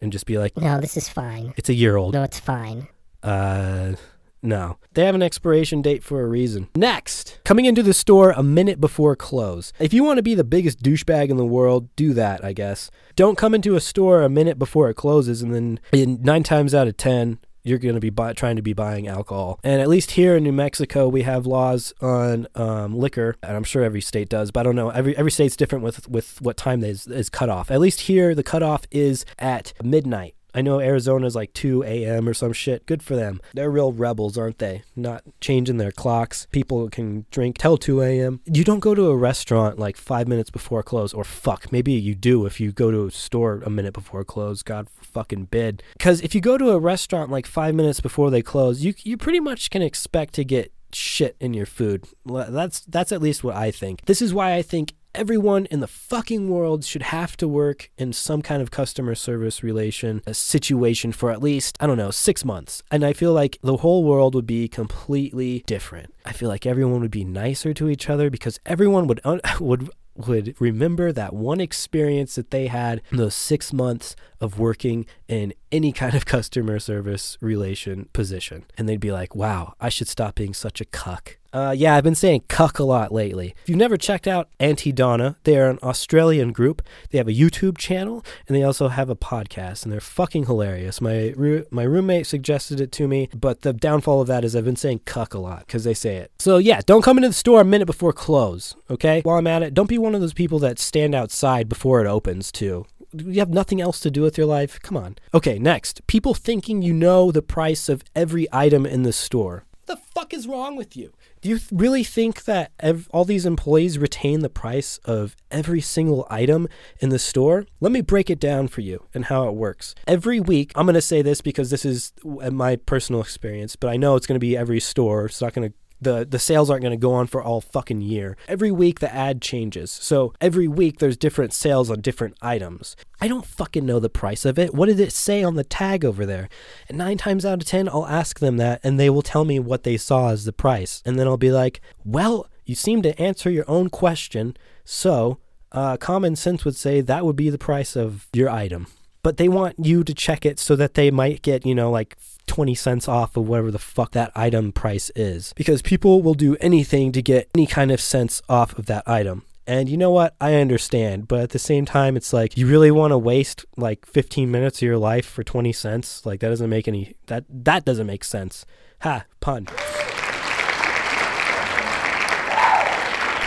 And 0.00 0.12
just 0.12 0.26
be 0.26 0.38
like, 0.38 0.56
No, 0.56 0.80
this 0.80 0.96
is 0.96 1.08
fine. 1.08 1.54
it's 1.56 1.68
a 1.68 1.74
year 1.74 1.96
old. 1.96 2.14
No, 2.14 2.22
it's 2.22 2.38
fine. 2.40 2.88
Uh, 3.22 3.94
no. 4.42 4.78
They 4.94 5.04
have 5.04 5.14
an 5.14 5.22
expiration 5.22 5.82
date 5.82 6.04
for 6.04 6.22
a 6.22 6.26
reason. 6.28 6.68
Next, 6.76 7.40
coming 7.44 7.64
into 7.64 7.82
the 7.82 7.92
store 7.94 8.30
a 8.30 8.42
minute 8.42 8.80
before 8.80 9.16
close. 9.16 9.72
If 9.80 9.92
you 9.92 10.04
want 10.04 10.18
to 10.18 10.22
be 10.22 10.34
the 10.34 10.44
biggest 10.44 10.82
douchebag 10.82 11.28
in 11.30 11.36
the 11.36 11.44
world, 11.44 11.88
do 11.96 12.12
that, 12.14 12.44
I 12.44 12.52
guess. 12.52 12.90
Don't 13.16 13.36
come 13.38 13.54
into 13.54 13.74
a 13.74 13.80
store 13.80 14.22
a 14.22 14.28
minute 14.28 14.58
before 14.58 14.88
it 14.90 14.94
closes 14.94 15.42
and 15.42 15.52
then 15.54 15.80
in 15.92 16.22
nine 16.22 16.44
times 16.44 16.74
out 16.74 16.86
of 16.88 16.96
ten, 16.96 17.38
you're 17.68 17.78
going 17.78 17.94
to 17.94 18.00
be 18.00 18.10
buy- 18.10 18.32
trying 18.32 18.56
to 18.56 18.62
be 18.62 18.72
buying 18.72 19.08
alcohol. 19.08 19.60
And 19.62 19.80
at 19.80 19.88
least 19.88 20.12
here 20.12 20.36
in 20.36 20.44
New 20.44 20.52
Mexico, 20.52 21.08
we 21.08 21.22
have 21.22 21.46
laws 21.46 21.92
on 22.00 22.46
um, 22.54 22.96
liquor, 22.96 23.36
and 23.42 23.56
I'm 23.56 23.64
sure 23.64 23.84
every 23.84 24.00
state 24.00 24.28
does, 24.28 24.50
but 24.50 24.60
I 24.60 24.62
don't 24.64 24.76
know. 24.76 24.90
Every 24.90 25.16
every 25.16 25.30
state's 25.30 25.56
different 25.56 25.84
with 25.84 26.08
with 26.08 26.40
what 26.40 26.56
time 26.56 26.82
is 26.82 27.06
is 27.06 27.28
cut 27.28 27.48
off. 27.48 27.70
At 27.70 27.80
least 27.80 28.00
here, 28.02 28.34
the 28.34 28.42
cutoff 28.42 28.86
is 28.90 29.24
at 29.38 29.72
midnight. 29.82 30.34
I 30.58 30.60
know 30.60 30.80
Arizona's 30.80 31.36
like 31.36 31.52
2 31.52 31.84
a.m. 31.84 32.28
or 32.28 32.34
some 32.34 32.52
shit. 32.52 32.84
Good 32.84 33.00
for 33.00 33.14
them. 33.14 33.40
They're 33.54 33.70
real 33.70 33.92
rebels, 33.92 34.36
aren't 34.36 34.58
they? 34.58 34.82
Not 34.96 35.22
changing 35.40 35.76
their 35.76 35.92
clocks. 35.92 36.48
People 36.50 36.90
can 36.90 37.26
drink 37.30 37.58
till 37.58 37.76
2 37.76 38.02
a.m. 38.02 38.40
You 38.44 38.64
don't 38.64 38.80
go 38.80 38.92
to 38.92 39.06
a 39.06 39.16
restaurant 39.16 39.78
like 39.78 39.96
five 39.96 40.26
minutes 40.26 40.50
before 40.50 40.82
close, 40.82 41.14
or 41.14 41.22
fuck, 41.22 41.70
maybe 41.70 41.92
you 41.92 42.16
do 42.16 42.44
if 42.44 42.58
you 42.58 42.72
go 42.72 42.90
to 42.90 43.06
a 43.06 43.10
store 43.12 43.62
a 43.64 43.70
minute 43.70 43.94
before 43.94 44.24
close. 44.24 44.64
God 44.64 44.88
fucking 45.00 45.44
bid. 45.44 45.84
Because 45.92 46.20
if 46.22 46.34
you 46.34 46.40
go 46.40 46.58
to 46.58 46.70
a 46.70 46.78
restaurant 46.80 47.30
like 47.30 47.46
five 47.46 47.76
minutes 47.76 48.00
before 48.00 48.28
they 48.28 48.42
close, 48.42 48.82
you 48.84 48.94
you 49.04 49.16
pretty 49.16 49.38
much 49.38 49.70
can 49.70 49.82
expect 49.82 50.34
to 50.34 50.44
get 50.44 50.72
shit 50.92 51.36
in 51.38 51.54
your 51.54 51.66
food. 51.66 52.04
That's 52.26 52.80
that's 52.80 53.12
at 53.12 53.22
least 53.22 53.44
what 53.44 53.54
I 53.54 53.70
think. 53.70 54.06
This 54.06 54.20
is 54.20 54.34
why 54.34 54.54
I 54.54 54.62
think 54.62 54.94
everyone 55.18 55.66
in 55.66 55.80
the 55.80 55.88
fucking 55.88 56.48
world 56.48 56.84
should 56.84 57.02
have 57.02 57.36
to 57.38 57.48
work 57.48 57.90
in 57.98 58.12
some 58.12 58.40
kind 58.40 58.62
of 58.62 58.70
customer 58.70 59.16
service 59.16 59.64
relation 59.64 60.22
a 60.28 60.32
situation 60.32 61.10
for 61.10 61.32
at 61.32 61.42
least 61.42 61.76
I 61.80 61.88
don't 61.88 61.98
know 61.98 62.12
6 62.12 62.44
months. 62.44 62.84
And 62.88 63.04
I 63.04 63.12
feel 63.12 63.32
like 63.32 63.58
the 63.60 63.78
whole 63.78 64.04
world 64.04 64.36
would 64.36 64.46
be 64.46 64.68
completely 64.68 65.64
different. 65.66 66.14
I 66.24 66.32
feel 66.32 66.48
like 66.48 66.66
everyone 66.66 67.00
would 67.00 67.10
be 67.10 67.24
nicer 67.24 67.74
to 67.74 67.88
each 67.88 68.08
other 68.08 68.30
because 68.30 68.60
everyone 68.64 69.08
would 69.08 69.20
un- 69.24 69.40
would 69.60 69.90
would 70.14 70.54
remember 70.60 71.12
that 71.12 71.32
one 71.32 71.60
experience 71.60 72.34
that 72.34 72.50
they 72.50 72.66
had 72.66 73.02
in 73.10 73.18
those 73.18 73.34
six 73.34 73.72
months 73.72 74.16
of 74.40 74.58
working 74.58 75.06
in 75.26 75.52
any 75.72 75.92
kind 75.92 76.14
of 76.14 76.26
customer 76.36 76.78
service 76.78 77.36
relation 77.40 78.08
position. 78.12 78.64
And 78.76 78.88
they'd 78.88 79.00
be 79.00 79.12
like, 79.12 79.34
wow, 79.34 79.74
I 79.80 79.88
should 79.88 80.08
stop 80.08 80.34
being 80.36 80.54
such 80.54 80.80
a 80.80 80.84
cuck. 80.84 81.38
Uh, 81.50 81.74
yeah, 81.76 81.94
I've 81.94 82.04
been 82.04 82.14
saying 82.14 82.44
cuck 82.48 82.78
a 82.78 82.84
lot 82.84 83.10
lately. 83.10 83.54
If 83.62 83.70
you've 83.70 83.78
never 83.78 83.96
checked 83.96 84.26
out 84.26 84.50
Aunty 84.60 84.92
Donna, 84.92 85.36
they 85.44 85.58
are 85.58 85.70
an 85.70 85.78
Australian 85.82 86.52
group. 86.52 86.82
They 87.10 87.16
have 87.16 87.28
a 87.28 87.32
YouTube 87.32 87.78
channel 87.78 88.24
and 88.46 88.54
they 88.54 88.62
also 88.62 88.88
have 88.88 89.08
a 89.08 89.16
podcast, 89.16 89.82
and 89.84 89.92
they're 89.92 90.00
fucking 90.00 90.44
hilarious. 90.44 91.00
My 91.00 91.34
my 91.70 91.84
roommate 91.84 92.26
suggested 92.26 92.80
it 92.80 92.92
to 92.92 93.08
me, 93.08 93.30
but 93.34 93.62
the 93.62 93.72
downfall 93.72 94.20
of 94.20 94.26
that 94.26 94.44
is 94.44 94.54
I've 94.54 94.64
been 94.64 94.76
saying 94.76 95.00
cuck 95.06 95.32
a 95.32 95.38
lot 95.38 95.60
because 95.60 95.84
they 95.84 95.94
say 95.94 96.16
it. 96.16 96.32
So 96.38 96.58
yeah, 96.58 96.80
don't 96.84 97.02
come 97.02 97.16
into 97.16 97.30
the 97.30 97.34
store 97.34 97.62
a 97.62 97.64
minute 97.64 97.86
before 97.86 98.12
close. 98.12 98.76
Okay, 98.90 99.22
while 99.22 99.38
I'm 99.38 99.46
at 99.46 99.62
it, 99.62 99.72
don't 99.72 99.88
be 99.88 99.98
one 99.98 100.14
of 100.14 100.20
those 100.20 100.34
people 100.34 100.58
that 100.60 100.78
stand 100.78 101.14
outside 101.14 101.68
before 101.68 102.04
it 102.04 102.06
opens 102.06 102.52
too 102.52 102.84
you 103.12 103.38
have 103.40 103.50
nothing 103.50 103.80
else 103.80 104.00
to 104.00 104.10
do 104.10 104.22
with 104.22 104.36
your 104.36 104.46
life? 104.46 104.80
Come 104.82 104.96
on. 104.96 105.16
Okay, 105.34 105.58
next. 105.58 106.06
People 106.06 106.34
thinking 106.34 106.82
you 106.82 106.92
know 106.92 107.30
the 107.30 107.42
price 107.42 107.88
of 107.88 108.02
every 108.14 108.46
item 108.52 108.86
in 108.86 109.02
the 109.02 109.12
store. 109.12 109.64
What 109.86 109.98
the 109.98 110.02
fuck 110.14 110.34
is 110.34 110.46
wrong 110.46 110.76
with 110.76 110.96
you? 110.96 111.14
Do 111.40 111.48
you 111.48 111.58
th- 111.58 111.70
really 111.72 112.04
think 112.04 112.44
that 112.44 112.72
ev- 112.80 113.08
all 113.10 113.24
these 113.24 113.46
employees 113.46 113.98
retain 113.98 114.40
the 114.40 114.50
price 114.50 114.98
of 115.04 115.34
every 115.50 115.80
single 115.80 116.26
item 116.28 116.68
in 117.00 117.08
the 117.08 117.18
store? 117.18 117.64
Let 117.80 117.92
me 117.92 118.02
break 118.02 118.28
it 118.28 118.38
down 118.38 118.68
for 118.68 118.82
you 118.82 119.06
and 119.14 119.26
how 119.26 119.48
it 119.48 119.54
works. 119.54 119.94
Every 120.06 120.40
week, 120.40 120.72
I'm 120.74 120.84
going 120.84 120.94
to 120.94 121.00
say 121.00 121.22
this 121.22 121.40
because 121.40 121.70
this 121.70 121.86
is 121.86 122.12
my 122.24 122.76
personal 122.76 123.22
experience, 123.22 123.76
but 123.76 123.88
I 123.88 123.96
know 123.96 124.14
it's 124.16 124.26
going 124.26 124.34
to 124.34 124.40
be 124.40 124.56
every 124.56 124.80
store. 124.80 125.26
It's 125.26 125.40
not 125.40 125.54
going 125.54 125.70
to 125.70 125.74
the 126.00 126.26
the 126.28 126.38
sales 126.38 126.70
aren't 126.70 126.82
going 126.82 126.98
to 126.98 127.00
go 127.00 127.12
on 127.12 127.26
for 127.26 127.42
all 127.42 127.60
fucking 127.60 128.00
year. 128.00 128.36
Every 128.46 128.70
week 128.70 129.00
the 129.00 129.12
ad 129.12 129.42
changes. 129.42 129.90
So 129.90 130.32
every 130.40 130.68
week 130.68 130.98
there's 130.98 131.16
different 131.16 131.52
sales 131.52 131.90
on 131.90 132.00
different 132.00 132.36
items. 132.40 132.96
I 133.20 133.28
don't 133.28 133.44
fucking 133.44 133.84
know 133.84 133.98
the 134.00 134.08
price 134.08 134.44
of 134.44 134.58
it. 134.58 134.74
What 134.74 134.86
did 134.86 135.00
it 135.00 135.12
say 135.12 135.42
on 135.42 135.56
the 135.56 135.64
tag 135.64 136.04
over 136.04 136.24
there? 136.24 136.48
And 136.88 136.98
9 136.98 137.18
times 137.18 137.44
out 137.44 137.60
of 137.60 137.66
10 137.66 137.88
I'll 137.88 138.06
ask 138.06 138.38
them 138.38 138.56
that 138.58 138.80
and 138.84 138.98
they 138.98 139.10
will 139.10 139.22
tell 139.22 139.44
me 139.44 139.58
what 139.58 139.82
they 139.82 139.96
saw 139.96 140.30
as 140.30 140.44
the 140.44 140.52
price. 140.52 141.02
And 141.04 141.18
then 141.18 141.26
I'll 141.26 141.36
be 141.36 141.52
like, 141.52 141.80
"Well, 142.04 142.46
you 142.64 142.74
seem 142.74 143.02
to 143.02 143.20
answer 143.20 143.50
your 143.50 143.68
own 143.68 143.90
question." 143.90 144.56
So, 144.84 145.38
uh, 145.72 145.96
common 145.96 146.36
sense 146.36 146.64
would 146.64 146.76
say 146.76 147.00
that 147.00 147.24
would 147.24 147.36
be 147.36 147.50
the 147.50 147.58
price 147.58 147.96
of 147.96 148.28
your 148.32 148.48
item 148.50 148.86
but 149.22 149.36
they 149.36 149.48
want 149.48 149.76
you 149.84 150.04
to 150.04 150.14
check 150.14 150.46
it 150.46 150.58
so 150.58 150.76
that 150.76 150.94
they 150.94 151.10
might 151.10 151.42
get, 151.42 151.66
you 151.66 151.74
know, 151.74 151.90
like 151.90 152.16
20 152.46 152.74
cents 152.74 153.08
off 153.08 153.36
of 153.36 153.48
whatever 153.48 153.70
the 153.70 153.78
fuck 153.78 154.12
that 154.12 154.32
item 154.34 154.72
price 154.72 155.10
is. 155.14 155.52
Because 155.54 155.82
people 155.82 156.22
will 156.22 156.34
do 156.34 156.56
anything 156.56 157.12
to 157.12 157.22
get 157.22 157.48
any 157.54 157.66
kind 157.66 157.90
of 157.90 158.00
cents 158.00 158.42
off 158.48 158.78
of 158.78 158.86
that 158.86 159.06
item. 159.06 159.44
And 159.66 159.88
you 159.90 159.98
know 159.98 160.10
what? 160.10 160.34
I 160.40 160.54
understand, 160.54 161.28
but 161.28 161.40
at 161.40 161.50
the 161.50 161.58
same 161.58 161.84
time, 161.84 162.16
it's 162.16 162.32
like 162.32 162.56
you 162.56 162.66
really 162.66 162.90
want 162.90 163.10
to 163.10 163.18
waste 163.18 163.66
like 163.76 164.06
15 164.06 164.50
minutes 164.50 164.78
of 164.78 164.86
your 164.86 164.96
life 164.96 165.26
for 165.26 165.44
20 165.44 165.74
cents. 165.74 166.24
Like 166.24 166.40
that 166.40 166.48
doesn't 166.48 166.70
make 166.70 166.88
any 166.88 167.16
that 167.26 167.44
that 167.50 167.84
doesn't 167.84 168.06
make 168.06 168.24
sense. 168.24 168.64
Ha, 169.02 169.26
pun. 169.40 169.66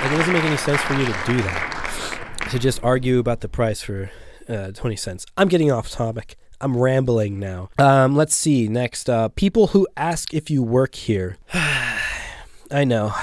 Like 0.02 0.12
it 0.12 0.18
doesn't 0.18 0.34
make 0.34 0.44
any 0.44 0.58
sense 0.58 0.82
for 0.82 0.94
you 0.94 1.06
to 1.06 1.16
do 1.26 1.38
that. 1.42 2.48
To 2.52 2.60
just 2.60 2.84
argue 2.84 3.18
about 3.18 3.42
the 3.42 3.50
price 3.50 3.82
for 3.82 4.12
uh, 4.50 4.72
20 4.72 4.96
cents. 4.96 5.26
I'm 5.38 5.48
getting 5.48 5.72
off 5.72 5.90
topic. 5.90 6.36
I'm 6.60 6.78
rambling 6.78 7.40
now. 7.40 7.70
Um, 7.80 8.16
let's 8.16 8.36
see. 8.36 8.68
Next, 8.68 9.10
uh, 9.10 9.30
people 9.30 9.68
who 9.68 9.88
ask 9.98 10.34
if 10.34 10.50
you 10.50 10.62
work 10.62 10.96
here. 10.96 11.38
I 11.54 12.84
know. 12.86 13.14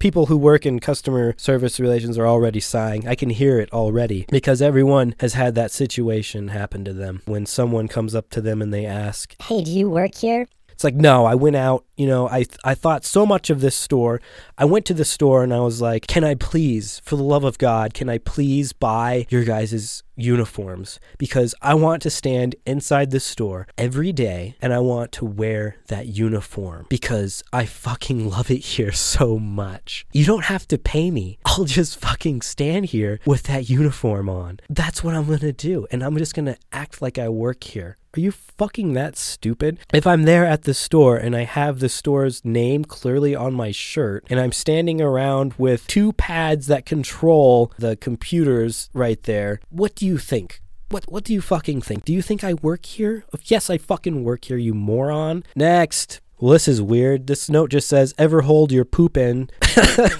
People 0.00 0.26
who 0.26 0.36
work 0.36 0.66
in 0.66 0.80
customer 0.80 1.34
service 1.38 1.80
relations 1.80 2.18
are 2.18 2.26
already 2.26 2.60
sighing. 2.60 3.08
I 3.08 3.14
can 3.14 3.30
hear 3.30 3.58
it 3.58 3.72
already 3.72 4.26
because 4.30 4.60
everyone 4.62 5.14
has 5.20 5.34
had 5.34 5.54
that 5.56 5.70
situation 5.72 6.48
happen 6.48 6.84
to 6.84 6.92
them 6.92 7.22
when 7.24 7.46
someone 7.46 7.88
comes 7.88 8.14
up 8.14 8.30
to 8.30 8.40
them 8.40 8.62
and 8.62 8.72
they 8.72 8.86
ask, 8.86 9.34
Hey, 9.42 9.62
do 9.62 9.70
you 9.70 9.88
work 9.88 10.14
here? 10.16 10.46
It's 10.78 10.84
like, 10.84 10.94
no, 10.94 11.24
I 11.24 11.34
went 11.34 11.56
out, 11.56 11.84
you 11.96 12.06
know, 12.06 12.28
I, 12.28 12.44
th- 12.44 12.58
I 12.62 12.76
thought 12.76 13.04
so 13.04 13.26
much 13.26 13.50
of 13.50 13.60
this 13.60 13.74
store. 13.74 14.20
I 14.56 14.64
went 14.64 14.86
to 14.86 14.94
the 14.94 15.04
store 15.04 15.42
and 15.42 15.52
I 15.52 15.58
was 15.58 15.80
like, 15.82 16.06
can 16.06 16.22
I 16.22 16.36
please, 16.36 17.00
for 17.04 17.16
the 17.16 17.24
love 17.24 17.42
of 17.42 17.58
God, 17.58 17.94
can 17.94 18.08
I 18.08 18.18
please 18.18 18.72
buy 18.72 19.26
your 19.28 19.42
guys' 19.42 20.04
uniforms? 20.18 21.00
Because 21.16 21.54
I 21.62 21.74
want 21.74 22.02
to 22.02 22.10
stand 22.10 22.56
inside 22.66 23.10
the 23.10 23.20
store 23.20 23.66
every 23.76 24.12
day 24.12 24.56
and 24.60 24.72
I 24.72 24.80
want 24.80 25.12
to 25.12 25.24
wear 25.24 25.76
that 25.86 26.06
uniform 26.06 26.86
because 26.88 27.42
I 27.52 27.64
fucking 27.64 28.28
love 28.28 28.50
it 28.50 28.64
here 28.64 28.92
so 28.92 29.38
much. 29.38 30.06
You 30.12 30.24
don't 30.24 30.44
have 30.44 30.66
to 30.68 30.78
pay 30.78 31.10
me. 31.10 31.38
I'll 31.44 31.64
just 31.64 31.98
fucking 31.98 32.42
stand 32.42 32.86
here 32.86 33.20
with 33.24 33.44
that 33.44 33.68
uniform 33.68 34.28
on. 34.28 34.60
That's 34.68 35.02
what 35.02 35.14
I'm 35.14 35.28
gonna 35.28 35.52
do. 35.52 35.86
And 35.90 36.02
I'm 36.02 36.16
just 36.16 36.34
gonna 36.34 36.56
act 36.72 37.00
like 37.00 37.18
I 37.18 37.28
work 37.28 37.64
here. 37.64 37.98
Are 38.16 38.20
you 38.20 38.32
fucking 38.32 38.94
that 38.94 39.18
stupid? 39.18 39.78
If 39.92 40.06
I'm 40.06 40.22
there 40.22 40.46
at 40.46 40.62
the 40.62 40.72
store 40.72 41.18
and 41.18 41.36
I 41.36 41.44
have 41.44 41.78
the 41.78 41.90
store's 41.90 42.42
name 42.42 42.84
clearly 42.84 43.36
on 43.36 43.52
my 43.52 43.70
shirt 43.70 44.24
and 44.30 44.40
I'm 44.40 44.50
standing 44.50 45.00
around 45.00 45.54
with 45.58 45.86
two 45.86 46.14
pads 46.14 46.68
that 46.68 46.86
control 46.86 47.70
the 47.78 47.96
computers 47.96 48.88
right 48.94 49.22
there, 49.24 49.60
what 49.68 49.94
do 49.94 50.06
you 50.06 50.07
think? 50.16 50.62
What 50.90 51.04
what 51.12 51.24
do 51.24 51.34
you 51.34 51.42
fucking 51.42 51.82
think? 51.82 52.04
Do 52.04 52.14
you 52.14 52.22
think 52.22 52.42
I 52.42 52.54
work 52.54 52.86
here? 52.86 53.24
Yes, 53.44 53.68
I 53.68 53.76
fucking 53.76 54.24
work 54.24 54.46
here, 54.46 54.56
you 54.56 54.72
moron. 54.72 55.44
Next. 55.54 56.20
Well, 56.40 56.52
this 56.52 56.68
is 56.68 56.80
weird. 56.80 57.26
This 57.26 57.50
note 57.50 57.70
just 57.70 57.88
says, 57.88 58.14
"Ever 58.16 58.42
hold 58.42 58.72
your 58.72 58.84
poop 58.86 59.16
in? 59.16 59.50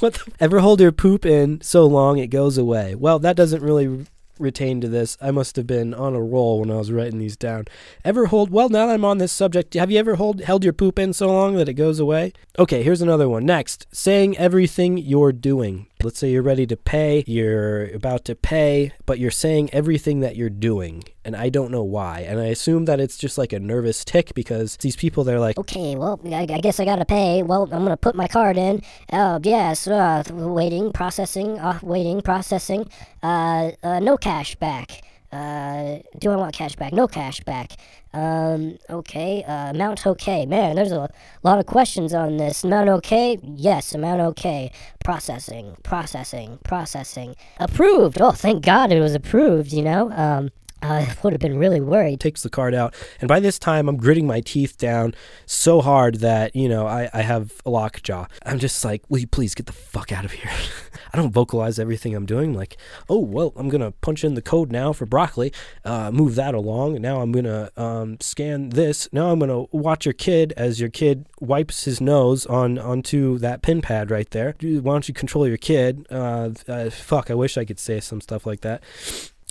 what 0.00 0.14
the, 0.14 0.32
ever 0.40 0.58
hold 0.58 0.80
your 0.80 0.92
poop 0.92 1.24
in 1.24 1.60
so 1.62 1.86
long 1.86 2.18
it 2.18 2.26
goes 2.26 2.58
away?" 2.58 2.94
Well, 2.94 3.18
that 3.20 3.36
doesn't 3.36 3.62
really 3.62 4.04
retain 4.40 4.80
to 4.80 4.88
this. 4.88 5.16
I 5.20 5.30
must 5.30 5.56
have 5.56 5.66
been 5.66 5.94
on 5.94 6.14
a 6.14 6.22
roll 6.22 6.60
when 6.60 6.70
I 6.70 6.76
was 6.76 6.92
writing 6.92 7.18
these 7.18 7.36
down. 7.36 7.64
Ever 8.04 8.26
hold? 8.26 8.50
Well, 8.50 8.68
now 8.68 8.86
that 8.86 8.94
I'm 8.94 9.04
on 9.04 9.18
this 9.18 9.32
subject, 9.32 9.74
have 9.74 9.90
you 9.90 9.98
ever 9.98 10.16
hold 10.16 10.40
held 10.42 10.64
your 10.64 10.72
poop 10.72 10.98
in 10.98 11.12
so 11.12 11.28
long 11.28 11.56
that 11.56 11.68
it 11.68 11.74
goes 11.74 11.98
away? 12.00 12.32
Okay, 12.58 12.82
here's 12.82 13.02
another 13.02 13.28
one. 13.28 13.44
Next, 13.44 13.86
saying 13.92 14.36
everything 14.36 14.98
you're 14.98 15.32
doing. 15.32 15.86
Let's 16.02 16.20
say 16.20 16.30
you're 16.30 16.42
ready 16.42 16.66
to 16.66 16.76
pay, 16.76 17.24
you're 17.26 17.86
about 17.86 18.24
to 18.26 18.36
pay, 18.36 18.92
but 19.04 19.18
you're 19.18 19.32
saying 19.32 19.70
everything 19.72 20.20
that 20.20 20.36
you're 20.36 20.48
doing, 20.48 21.02
and 21.24 21.34
I 21.34 21.48
don't 21.48 21.72
know 21.72 21.82
why. 21.82 22.20
And 22.20 22.38
I 22.38 22.46
assume 22.46 22.84
that 22.84 23.00
it's 23.00 23.18
just 23.18 23.36
like 23.36 23.52
a 23.52 23.58
nervous 23.58 24.04
tick 24.04 24.32
because 24.34 24.76
these 24.76 24.94
people 24.94 25.24
they're 25.24 25.40
like, 25.40 25.58
Okay, 25.58 25.96
well, 25.96 26.20
I, 26.26 26.46
I 26.48 26.60
guess 26.60 26.78
I 26.78 26.84
gotta 26.84 27.04
pay. 27.04 27.42
Well, 27.42 27.64
I'm 27.64 27.82
gonna 27.82 27.96
put 27.96 28.14
my 28.14 28.28
card 28.28 28.56
in. 28.56 28.82
Oh, 29.12 29.40
yes, 29.42 29.88
uh, 29.88 30.22
waiting, 30.30 30.92
processing, 30.92 31.58
uh, 31.58 31.80
waiting, 31.82 32.20
processing. 32.20 32.88
Uh, 33.22 33.72
uh, 33.82 33.98
no 33.98 34.16
cash 34.16 34.54
back. 34.54 35.02
Uh, 35.30 35.98
do 36.18 36.30
I 36.30 36.36
want 36.36 36.54
cash 36.54 36.74
back? 36.76 36.92
No 36.92 37.06
cash 37.06 37.40
back. 37.40 37.72
Um, 38.14 38.78
okay, 38.88 39.44
uh, 39.44 39.70
amount 39.70 40.06
okay. 40.06 40.46
Man, 40.46 40.76
there's 40.76 40.92
a 40.92 41.10
lot 41.42 41.58
of 41.58 41.66
questions 41.66 42.14
on 42.14 42.38
this. 42.38 42.64
Amount 42.64 42.88
okay? 42.88 43.38
Yes, 43.42 43.94
amount 43.94 44.20
okay. 44.22 44.72
Processing, 45.04 45.76
processing, 45.82 46.58
processing. 46.64 47.36
Approved. 47.58 48.20
Oh, 48.20 48.32
thank 48.32 48.64
God 48.64 48.90
it 48.90 49.00
was 49.00 49.14
approved, 49.14 49.72
you 49.72 49.82
know? 49.82 50.10
Um, 50.12 50.50
I 50.82 51.16
would 51.22 51.32
have 51.32 51.40
been 51.40 51.58
really 51.58 51.80
worried. 51.80 52.20
takes 52.20 52.42
the 52.42 52.50
card 52.50 52.74
out. 52.74 52.94
And 53.20 53.28
by 53.28 53.40
this 53.40 53.58
time, 53.58 53.88
I'm 53.88 53.96
gritting 53.96 54.26
my 54.26 54.40
teeth 54.40 54.76
down 54.76 55.14
so 55.46 55.80
hard 55.80 56.16
that, 56.16 56.54
you 56.54 56.68
know, 56.68 56.86
I, 56.86 57.10
I 57.12 57.22
have 57.22 57.52
a 57.66 57.70
lockjaw. 57.70 58.26
I'm 58.46 58.58
just 58.58 58.84
like, 58.84 59.02
will 59.08 59.18
you 59.18 59.26
please 59.26 59.54
get 59.54 59.66
the 59.66 59.72
fuck 59.72 60.12
out 60.12 60.24
of 60.24 60.32
here? 60.32 60.50
I 61.12 61.16
don't 61.16 61.32
vocalize 61.32 61.78
everything 61.78 62.14
I'm 62.14 62.26
doing. 62.26 62.54
Like, 62.54 62.76
oh, 63.08 63.18
well, 63.18 63.52
I'm 63.56 63.68
going 63.68 63.80
to 63.80 63.90
punch 63.90 64.24
in 64.24 64.34
the 64.34 64.42
code 64.42 64.70
now 64.70 64.92
for 64.92 65.06
broccoli, 65.06 65.52
uh, 65.84 66.10
move 66.10 66.34
that 66.36 66.54
along. 66.54 67.00
Now 67.00 67.20
I'm 67.20 67.32
going 67.32 67.44
to 67.44 67.72
um, 67.80 68.18
scan 68.20 68.70
this. 68.70 69.08
Now 69.12 69.30
I'm 69.30 69.38
going 69.38 69.50
to 69.50 69.68
watch 69.76 70.06
your 70.06 70.12
kid 70.12 70.52
as 70.56 70.80
your 70.80 70.90
kid 70.90 71.26
wipes 71.40 71.84
his 71.84 72.00
nose 72.00 72.46
on 72.46 72.78
onto 72.78 73.38
that 73.38 73.62
pin 73.62 73.80
pad 73.80 74.10
right 74.10 74.30
there. 74.30 74.54
Why 74.60 74.92
don't 74.92 75.08
you 75.08 75.14
control 75.14 75.46
your 75.48 75.56
kid? 75.56 76.06
Uh, 76.10 76.50
uh, 76.68 76.90
fuck, 76.90 77.30
I 77.30 77.34
wish 77.34 77.56
I 77.56 77.64
could 77.64 77.78
say 77.78 78.00
some 78.00 78.20
stuff 78.20 78.46
like 78.46 78.60
that. 78.60 78.82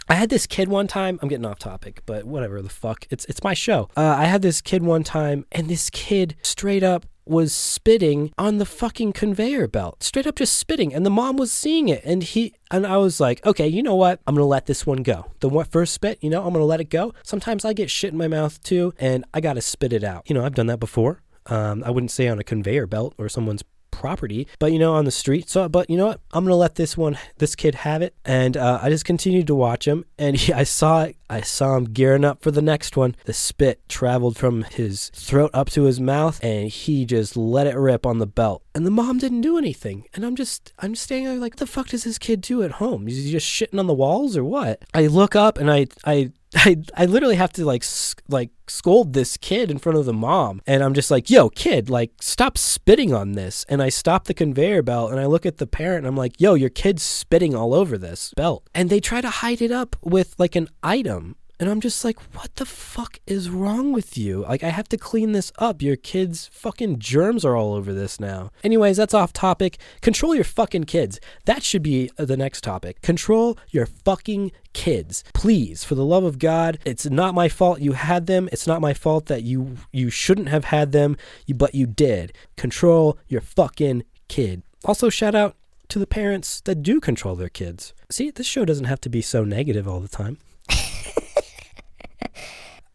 I 0.09 0.15
had 0.15 0.29
this 0.29 0.47
kid 0.47 0.69
one 0.69 0.87
time. 0.87 1.19
I'm 1.21 1.27
getting 1.27 1.45
off 1.45 1.59
topic, 1.59 2.01
but 2.05 2.23
whatever 2.25 2.61
the 2.61 2.69
fuck. 2.69 3.05
It's 3.09 3.25
it's 3.25 3.43
my 3.43 3.53
show. 3.53 3.89
Uh, 3.97 4.15
I 4.17 4.25
had 4.25 4.41
this 4.41 4.61
kid 4.61 4.83
one 4.83 5.03
time, 5.03 5.45
and 5.51 5.67
this 5.67 5.89
kid 5.89 6.35
straight 6.41 6.83
up 6.83 7.05
was 7.25 7.51
spitting 7.53 8.31
on 8.37 8.57
the 8.57 8.65
fucking 8.65 9.11
conveyor 9.11 9.67
belt. 9.67 10.01
Straight 10.01 10.25
up 10.25 10.37
just 10.37 10.57
spitting, 10.57 10.93
and 10.93 11.05
the 11.05 11.09
mom 11.09 11.35
was 11.35 11.51
seeing 11.51 11.89
it, 11.89 12.01
and 12.05 12.23
he 12.23 12.53
and 12.71 12.87
I 12.87 12.97
was 12.97 13.19
like, 13.19 13.45
okay, 13.45 13.67
you 13.67 13.83
know 13.83 13.95
what? 13.95 14.21
I'm 14.25 14.35
gonna 14.35 14.45
let 14.45 14.65
this 14.65 14.85
one 14.85 15.03
go. 15.03 15.31
The 15.41 15.49
first 15.69 15.93
spit, 15.93 16.19
you 16.21 16.29
know, 16.29 16.45
I'm 16.45 16.53
gonna 16.53 16.65
let 16.65 16.79
it 16.79 16.89
go. 16.89 17.13
Sometimes 17.23 17.65
I 17.65 17.73
get 17.73 17.91
shit 17.91 18.11
in 18.11 18.17
my 18.17 18.29
mouth 18.29 18.61
too, 18.63 18.93
and 18.97 19.25
I 19.33 19.41
gotta 19.41 19.61
spit 19.61 19.91
it 19.91 20.05
out. 20.05 20.23
You 20.29 20.35
know, 20.35 20.45
I've 20.45 20.55
done 20.55 20.67
that 20.67 20.79
before. 20.79 21.21
Um, 21.47 21.83
I 21.83 21.91
wouldn't 21.91 22.11
say 22.11 22.27
on 22.27 22.39
a 22.39 22.43
conveyor 22.43 22.87
belt 22.87 23.13
or 23.17 23.29
someone's 23.29 23.63
property, 23.91 24.48
but 24.60 24.72
you 24.72 24.79
know, 24.79 24.94
on 24.94 25.06
the 25.06 25.12
street. 25.12 25.50
So, 25.50 25.67
but 25.70 25.89
you 25.89 25.98
know 25.98 26.08
what? 26.08 26.22
I'm 26.32 26.44
gonna 26.44 26.56
let 26.56 26.75
this 26.75 26.98
one, 26.98 27.17
this 27.38 27.56
kid 27.56 27.75
have 27.75 28.01
it, 28.01 28.15
and 28.25 28.56
uh, 28.56 28.79
I 28.82 28.89
just 28.89 29.06
continued 29.06 29.48
to 29.48 29.56
watch 29.56 29.88
him, 29.88 30.06
and 30.17 30.36
he, 30.38 30.53
I 30.53 30.63
saw 30.63 31.03
it. 31.03 31.17
I 31.29 31.41
saw 31.41 31.75
him 31.75 31.86
gearing 31.86 32.24
up 32.24 32.41
for 32.41 32.51
the 32.51 32.62
next 32.62 32.96
one. 32.96 33.15
The 33.25 33.34
spit 33.34 33.82
traveled 33.89 34.38
from 34.38 34.63
his 34.63 35.10
throat 35.10 35.51
up 35.53 35.70
to 35.72 35.84
his 35.84 36.00
mouth, 36.00 36.39
and 36.41 36.70
he 36.70 37.06
just 37.06 37.36
let 37.36 37.67
it 37.67 37.75
rip 37.75 38.06
on 38.06 38.20
the 38.20 38.27
belt. 38.27 38.63
And 38.74 38.86
the 38.86 38.91
mom 38.91 39.17
didn't 39.17 39.41
do 39.41 39.58
anything. 39.58 40.06
And 40.13 40.24
I'm 40.24 40.36
just, 40.36 40.72
I'm 40.79 40.94
just 40.94 41.03
standing 41.03 41.25
there 41.25 41.38
like, 41.38 41.53
what 41.53 41.60
the 41.60 41.67
fuck 41.67 41.88
does 41.88 42.03
this 42.03 42.17
kid 42.17 42.41
do 42.41 42.63
at 42.63 42.74
home? 42.74 43.08
Is 43.08 43.25
he 43.25 43.32
just 43.32 43.50
shitting 43.50 43.79
on 43.79 43.88
the 43.88 43.94
walls 43.94 44.38
or 44.38 44.44
what? 44.44 44.84
I 44.94 45.08
look 45.08 45.36
up 45.36 45.58
and 45.58 45.70
I, 45.70 45.88
I, 46.06 46.32
I, 46.55 46.77
I 46.95 47.05
literally 47.05 47.35
have 47.35 47.51
to 47.53 47.65
like 47.65 47.83
s- 47.83 48.15
like 48.29 48.51
scold 48.67 49.13
this 49.13 49.37
kid 49.37 49.69
in 49.69 49.77
front 49.77 49.97
of 49.97 50.05
the 50.05 50.13
mom. 50.13 50.61
And 50.65 50.83
I'm 50.83 50.93
just 50.93 51.11
like 51.11 51.29
yo 51.29 51.49
kid 51.49 51.89
like 51.89 52.11
stop 52.21 52.57
spitting 52.57 53.13
on 53.13 53.33
this. 53.33 53.65
And 53.69 53.81
I 53.81 53.89
stop 53.89 54.25
the 54.25 54.33
conveyor 54.33 54.81
belt 54.83 55.11
and 55.11 55.19
I 55.19 55.25
look 55.25 55.45
at 55.45 55.57
the 55.57 55.67
parent 55.67 55.99
and 55.99 56.07
I'm 56.07 56.15
like 56.15 56.39
yo 56.39 56.53
your 56.53 56.69
kid's 56.69 57.03
spitting 57.03 57.53
all 57.55 57.73
over 57.73 57.97
this 57.97 58.33
belt. 58.35 58.69
And 58.73 58.89
they 58.89 58.99
try 58.99 59.21
to 59.21 59.29
hide 59.29 59.61
it 59.61 59.71
up 59.71 59.95
with 60.01 60.35
like 60.37 60.55
an 60.55 60.69
item 60.81 61.35
and 61.59 61.69
I'm 61.69 61.81
just 61.81 62.05
like, 62.05 62.19
what 62.35 62.55
the 62.55 62.65
fuck 62.65 63.19
is 63.25 63.49
wrong 63.49 63.91
with 63.91 64.17
you? 64.17 64.43
Like, 64.43 64.63
I 64.63 64.69
have 64.69 64.87
to 64.89 64.97
clean 64.97 65.31
this 65.31 65.51
up. 65.57 65.81
Your 65.81 65.95
kids' 65.95 66.49
fucking 66.53 66.99
germs 66.99 67.43
are 67.43 67.55
all 67.55 67.73
over 67.73 67.93
this 67.93 68.19
now. 68.19 68.51
Anyways, 68.63 68.97
that's 68.97 69.13
off 69.13 69.33
topic. 69.33 69.79
Control 70.01 70.35
your 70.35 70.43
fucking 70.43 70.83
kids. 70.83 71.19
That 71.45 71.63
should 71.63 71.81
be 71.81 72.11
uh, 72.17 72.25
the 72.25 72.37
next 72.37 72.63
topic. 72.63 73.01
Control 73.01 73.57
your 73.71 73.87
fucking 73.87 74.51
kids. 74.73 75.23
Please, 75.33 75.83
for 75.83 75.95
the 75.95 76.05
love 76.05 76.23
of 76.23 76.37
God, 76.37 76.77
it's 76.85 77.07
not 77.07 77.33
my 77.33 77.49
fault 77.49 77.81
you 77.81 77.93
had 77.93 78.27
them. 78.27 78.47
It's 78.51 78.67
not 78.67 78.81
my 78.81 78.93
fault 78.93 79.25
that 79.25 79.41
you 79.41 79.77
you 79.91 80.11
shouldn't 80.11 80.49
have 80.49 80.65
had 80.65 80.91
them, 80.91 81.17
but 81.55 81.73
you 81.73 81.87
did. 81.87 82.33
Control 82.55 83.17
your 83.27 83.41
fucking 83.41 84.03
kid. 84.27 84.61
Also, 84.85 85.09
shout 85.09 85.33
out 85.33 85.55
to 85.89 85.97
the 85.97 86.05
parents 86.05 86.61
that 86.61 86.83
do 86.83 86.99
control 86.99 87.35
their 87.35 87.49
kids. 87.49 87.93
See, 88.11 88.29
this 88.29 88.45
show 88.45 88.65
doesn't 88.65 88.85
have 88.85 89.01
to 89.01 89.09
be 89.09 89.21
so 89.21 89.43
negative 89.43 89.87
all 89.87 89.99
the 89.99 90.07
time. 90.07 90.37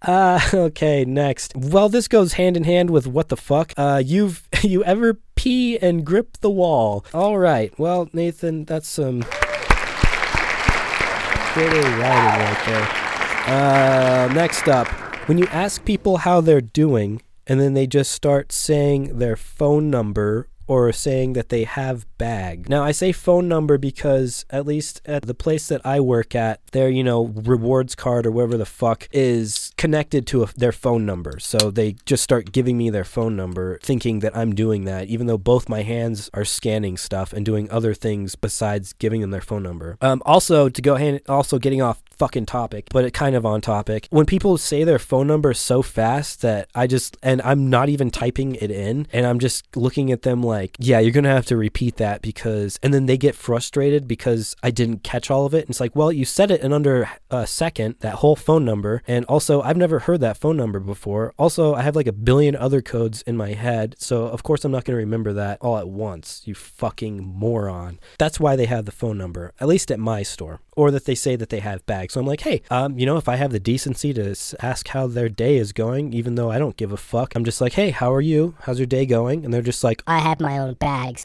Uh, 0.02 0.40
okay, 0.54 1.04
next. 1.04 1.54
Well, 1.56 1.88
this 1.88 2.08
goes 2.08 2.34
hand 2.34 2.56
in 2.56 2.64
hand 2.64 2.90
with 2.90 3.06
what 3.06 3.28
the 3.28 3.36
fuck. 3.36 3.72
Uh, 3.76 4.02
you've 4.04 4.48
you 4.62 4.84
ever 4.84 5.18
pee 5.34 5.78
and 5.78 6.04
grip 6.04 6.38
the 6.40 6.50
wall? 6.50 7.04
All 7.14 7.38
right. 7.38 7.76
Well, 7.78 8.08
Nathan, 8.12 8.64
that's 8.64 8.88
some 8.88 9.22
pretty 11.52 11.78
writing 11.78 12.40
right 12.40 12.62
there. 12.66 12.88
Uh, 13.44 14.32
next 14.32 14.68
up, 14.68 14.88
when 15.28 15.38
you 15.38 15.46
ask 15.48 15.84
people 15.84 16.18
how 16.18 16.40
they're 16.40 16.60
doing, 16.60 17.20
and 17.46 17.60
then 17.60 17.74
they 17.74 17.86
just 17.86 18.12
start 18.12 18.52
saying 18.52 19.18
their 19.18 19.36
phone 19.36 19.90
number 19.90 20.48
or 20.66 20.92
saying 20.92 21.32
that 21.34 21.48
they 21.48 21.64
have 21.64 22.06
bag. 22.18 22.68
Now, 22.68 22.82
I 22.82 22.92
say 22.92 23.12
phone 23.12 23.48
number 23.48 23.78
because 23.78 24.44
at 24.50 24.66
least 24.66 25.02
at 25.04 25.22
the 25.22 25.34
place 25.34 25.68
that 25.68 25.84
I 25.84 26.00
work 26.00 26.34
at, 26.34 26.60
their, 26.72 26.88
you 26.88 27.04
know, 27.04 27.26
rewards 27.26 27.94
card 27.94 28.26
or 28.26 28.30
whatever 28.30 28.56
the 28.56 28.66
fuck 28.66 29.08
is 29.12 29.72
connected 29.76 30.26
to 30.28 30.44
a, 30.44 30.46
their 30.56 30.72
phone 30.72 31.04
number. 31.04 31.38
So 31.40 31.70
they 31.70 31.96
just 32.06 32.22
start 32.22 32.52
giving 32.52 32.78
me 32.78 32.90
their 32.90 33.04
phone 33.04 33.36
number 33.36 33.78
thinking 33.82 34.20
that 34.20 34.36
I'm 34.36 34.54
doing 34.54 34.84
that, 34.84 35.08
even 35.08 35.26
though 35.26 35.38
both 35.38 35.68
my 35.68 35.82
hands 35.82 36.30
are 36.32 36.44
scanning 36.44 36.96
stuff 36.96 37.32
and 37.32 37.44
doing 37.44 37.70
other 37.70 37.94
things 37.94 38.34
besides 38.36 38.92
giving 38.94 39.20
them 39.20 39.30
their 39.30 39.40
phone 39.40 39.62
number. 39.62 39.96
Um, 40.00 40.22
also, 40.24 40.68
to 40.68 40.82
go 40.82 40.96
hand, 40.96 41.20
also 41.28 41.58
getting 41.58 41.82
off 41.82 42.02
fucking 42.12 42.46
topic, 42.46 42.86
but 42.90 43.04
it 43.04 43.12
kind 43.12 43.36
of 43.36 43.46
on 43.46 43.60
topic. 43.60 44.06
When 44.10 44.26
people 44.26 44.58
say 44.58 44.84
their 44.84 44.98
phone 44.98 45.26
number 45.26 45.54
so 45.54 45.82
fast 45.82 46.42
that 46.42 46.68
I 46.74 46.86
just 46.86 47.16
and 47.22 47.42
I'm 47.42 47.70
not 47.70 47.88
even 47.88 48.10
typing 48.10 48.54
it 48.56 48.70
in 48.70 49.06
and 49.12 49.26
I'm 49.26 49.38
just 49.38 49.76
looking 49.76 50.12
at 50.12 50.22
them 50.22 50.42
like, 50.42 50.76
yeah, 50.78 50.98
you're 50.98 51.12
going 51.12 51.24
to 51.24 51.30
have 51.30 51.46
to 51.46 51.56
repeat 51.56 51.96
that 51.96 52.22
because 52.22 52.78
and 52.82 52.92
then 52.92 53.06
they 53.06 53.16
get 53.16 53.34
frustrated 53.34 54.06
because 54.06 54.56
I 54.62 54.70
didn't 54.70 55.02
catch 55.02 55.30
all 55.30 55.46
of 55.46 55.54
it. 55.54 55.62
And 55.62 55.70
it's 55.70 55.80
like, 55.80 55.96
well, 55.96 56.12
you 56.12 56.24
said 56.24 56.50
it 56.50 56.62
in 56.62 56.72
under 56.72 57.08
a 57.30 57.46
second, 57.46 57.96
that 58.00 58.16
whole 58.16 58.36
phone 58.36 58.64
number, 58.64 59.02
and 59.06 59.24
also 59.26 59.62
I've 59.62 59.76
never 59.76 60.00
heard 60.00 60.20
that 60.20 60.36
phone 60.36 60.56
number 60.56 60.80
before. 60.80 61.32
Also, 61.38 61.74
I 61.74 61.82
have 61.82 61.96
like 61.96 62.06
a 62.06 62.12
billion 62.12 62.56
other 62.56 62.82
codes 62.82 63.22
in 63.22 63.36
my 63.36 63.52
head, 63.52 63.96
so 63.98 64.26
of 64.26 64.42
course 64.42 64.64
I'm 64.64 64.72
not 64.72 64.84
going 64.84 64.94
to 64.94 65.04
remember 65.04 65.32
that 65.32 65.58
all 65.60 65.78
at 65.78 65.88
once. 65.88 66.42
You 66.44 66.54
fucking 66.54 67.24
moron. 67.24 67.98
That's 68.18 68.40
why 68.40 68.56
they 68.56 68.66
have 68.66 68.84
the 68.84 68.92
phone 68.92 69.18
number, 69.18 69.52
at 69.60 69.68
least 69.68 69.90
at 69.90 69.98
my 69.98 70.22
store 70.22 70.60
or 70.76 70.90
that 70.90 71.04
they 71.04 71.14
say 71.14 71.36
that 71.36 71.50
they 71.50 71.60
have 71.60 71.84
bags. 72.02 72.14
So 72.14 72.20
I'm 72.20 72.26
like, 72.26 72.40
hey, 72.40 72.62
um, 72.70 72.98
you 72.98 73.06
know, 73.06 73.16
if 73.16 73.28
I 73.28 73.36
have 73.36 73.52
the 73.52 73.60
decency 73.60 74.12
to 74.14 74.34
ask 74.60 74.88
how 74.88 75.06
their 75.06 75.28
day 75.28 75.56
is 75.56 75.72
going, 75.72 76.12
even 76.12 76.34
though 76.34 76.50
I 76.50 76.58
don't 76.58 76.76
give 76.76 76.92
a 76.92 76.96
fuck, 76.96 77.34
I'm 77.34 77.44
just 77.44 77.60
like, 77.60 77.74
hey, 77.74 77.90
how 77.90 78.12
are 78.12 78.20
you? 78.20 78.54
How's 78.62 78.78
your 78.78 78.86
day 78.86 79.06
going? 79.06 79.44
And 79.44 79.54
they're 79.54 79.62
just 79.62 79.84
like, 79.84 80.02
I 80.06 80.18
have 80.18 80.40
my 80.40 80.58
own 80.58 80.74
bags. 80.74 81.24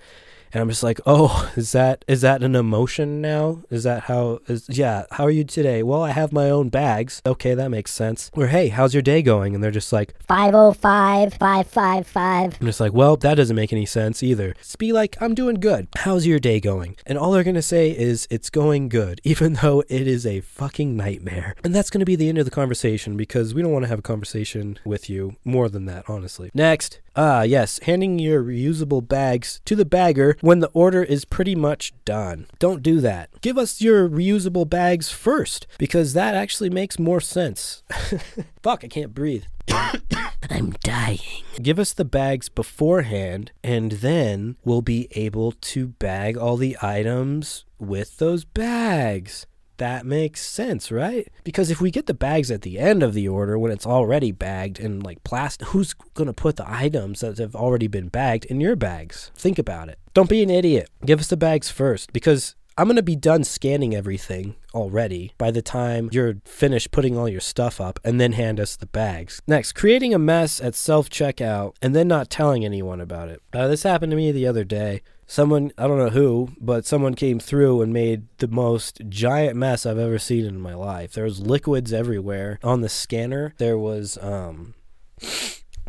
And 0.53 0.61
I'm 0.61 0.69
just 0.69 0.83
like, 0.83 0.99
oh, 1.05 1.51
is 1.55 1.71
that 1.71 2.03
is 2.07 2.21
that 2.21 2.43
an 2.43 2.55
emotion 2.55 3.21
now? 3.21 3.63
Is 3.69 3.83
that 3.83 4.03
how 4.03 4.39
is 4.47 4.67
yeah? 4.69 5.05
How 5.11 5.25
are 5.25 5.31
you 5.31 5.43
today? 5.43 5.83
Well, 5.83 6.03
I 6.03 6.11
have 6.11 6.31
my 6.31 6.49
own 6.49 6.69
bags. 6.69 7.21
Okay, 7.25 7.53
that 7.53 7.69
makes 7.69 7.91
sense. 7.91 8.31
Or 8.33 8.47
hey, 8.47 8.69
how's 8.69 8.93
your 8.93 9.01
day 9.01 9.21
going? 9.21 9.55
And 9.55 9.63
they're 9.63 9.71
just 9.71 9.93
like, 9.93 10.13
505 10.23 11.33
555. 11.33 12.57
I'm 12.59 12.67
just 12.67 12.79
like, 12.79 12.93
well, 12.93 13.17
that 13.17 13.35
doesn't 13.35 13.55
make 13.55 13.73
any 13.73 13.85
sense 13.85 14.23
either. 14.23 14.53
Just 14.53 14.77
be 14.77 14.93
like, 14.93 15.17
I'm 15.21 15.35
doing 15.35 15.55
good. 15.55 15.87
How's 15.97 16.25
your 16.25 16.39
day 16.39 16.59
going? 16.59 16.95
And 17.05 17.17
all 17.17 17.31
they're 17.31 17.43
gonna 17.43 17.61
say 17.61 17.91
is, 17.91 18.27
it's 18.29 18.49
going 18.49 18.89
good, 18.89 19.21
even 19.23 19.53
though 19.53 19.83
it 19.89 20.07
is 20.07 20.25
a 20.25 20.41
fucking 20.41 20.95
nightmare. 20.95 21.55
And 21.63 21.73
that's 21.73 21.89
gonna 21.89 22.05
be 22.05 22.15
the 22.15 22.29
end 22.29 22.37
of 22.37 22.45
the 22.45 22.51
conversation 22.51 23.17
because 23.17 23.53
we 23.53 23.61
don't 23.61 23.71
want 23.71 23.83
to 23.83 23.89
have 23.89 23.99
a 23.99 24.03
conversation 24.03 24.79
with 24.85 25.09
you 25.09 25.35
more 25.43 25.69
than 25.69 25.85
that, 25.85 26.05
honestly. 26.07 26.51
Next. 26.53 26.99
Ah, 27.19 27.41
yes, 27.41 27.79
handing 27.79 28.19
your 28.19 28.43
reusable 28.43 29.05
bags 29.05 29.59
to 29.65 29.75
the 29.75 29.85
bagger 29.85 30.37
when 30.41 30.59
the 30.59 30.69
order 30.69 31.01
is 31.01 31.25
pretty 31.25 31.55
much 31.55 31.91
done. 32.05 32.45
Don't 32.59 32.83
do 32.83 33.01
that. 33.01 33.31
Give 33.41 33.57
us 33.57 33.81
your 33.81 34.07
reusable 34.07 34.69
bags 34.69 35.09
first, 35.11 35.65
because 35.79 36.13
that 36.13 36.35
actually 36.35 36.69
makes 36.69 36.99
more 36.99 37.19
sense. 37.19 37.81
Fuck, 38.61 38.83
I 38.83 38.87
can't 38.87 39.15
breathe. 39.15 39.45
I'm 39.67 40.75
dying. 40.83 41.43
Give 41.59 41.79
us 41.79 41.91
the 41.91 42.05
bags 42.05 42.49
beforehand, 42.49 43.51
and 43.63 43.93
then 43.93 44.55
we'll 44.63 44.83
be 44.83 45.07
able 45.13 45.53
to 45.53 45.87
bag 45.87 46.37
all 46.37 46.55
the 46.55 46.77
items 46.83 47.65
with 47.79 48.17
those 48.17 48.45
bags. 48.45 49.47
That 49.77 50.05
makes 50.05 50.45
sense, 50.45 50.91
right? 50.91 51.27
Because 51.43 51.69
if 51.69 51.79
we 51.79 51.91
get 51.91 52.07
the 52.07 52.13
bags 52.13 52.49
at 52.51 52.63
the 52.63 52.79
end 52.79 53.03
of 53.03 53.13
the 53.13 53.27
order 53.27 53.57
when 53.57 53.71
it's 53.71 53.85
already 53.85 54.31
bagged 54.31 54.79
in 54.79 54.99
like 54.99 55.23
plastic, 55.23 55.69
who's 55.69 55.93
going 55.93 56.27
to 56.27 56.33
put 56.33 56.55
the 56.55 56.69
items 56.69 57.19
that 57.19 57.37
have 57.37 57.55
already 57.55 57.87
been 57.87 58.07
bagged 58.09 58.45
in 58.45 58.59
your 58.59 58.75
bags? 58.75 59.31
Think 59.35 59.59
about 59.59 59.89
it. 59.89 59.99
Don't 60.13 60.29
be 60.29 60.41
an 60.41 60.49
idiot. 60.49 60.89
Give 61.05 61.19
us 61.19 61.27
the 61.27 61.37
bags 61.37 61.69
first 61.69 62.11
because 62.11 62.55
I'm 62.79 62.85
going 62.85 62.97
to 62.97 63.03
be 63.03 63.15
done 63.15 63.43
scanning 63.43 63.95
everything 63.95 64.55
already 64.73 65.33
by 65.39 65.49
the 65.49 65.63
time 65.63 66.09
you're 66.11 66.35
finished 66.45 66.91
putting 66.91 67.17
all 67.17 67.27
your 67.27 67.41
stuff 67.41 67.81
up 67.81 67.99
and 68.03 68.21
then 68.21 68.33
hand 68.33 68.59
us 68.59 68.75
the 68.75 68.85
bags. 68.85 69.41
Next, 69.47 69.73
creating 69.73 70.13
a 70.13 70.19
mess 70.19 70.61
at 70.61 70.75
self 70.75 71.09
checkout 71.09 71.73
and 71.81 71.95
then 71.95 72.07
not 72.07 72.29
telling 72.29 72.63
anyone 72.63 73.01
about 73.01 73.29
it. 73.29 73.41
Uh, 73.51 73.67
this 73.67 73.81
happened 73.81 74.11
to 74.11 74.15
me 74.15 74.31
the 74.31 74.45
other 74.45 74.63
day. 74.63 75.01
Someone, 75.29 75.73
I 75.77 75.87
don't 75.87 75.97
know 75.97 76.09
who, 76.09 76.49
but 76.59 76.85
someone 76.85 77.13
came 77.13 77.37
through 77.39 77.81
and 77.81 77.91
made 77.91 78.27
the 78.37 78.47
most 78.47 79.01
giant 79.09 79.57
mess 79.57 79.85
I've 79.85 79.97
ever 79.97 80.17
seen 80.17 80.45
in 80.45 80.57
my 80.57 80.73
life. 80.73 81.11
There 81.13 81.25
was 81.25 81.41
liquids 81.41 81.91
everywhere 81.91 82.59
on 82.63 82.79
the 82.79 82.87
scanner. 82.89 83.53
There 83.57 83.77
was 83.77 84.17
um 84.21 84.73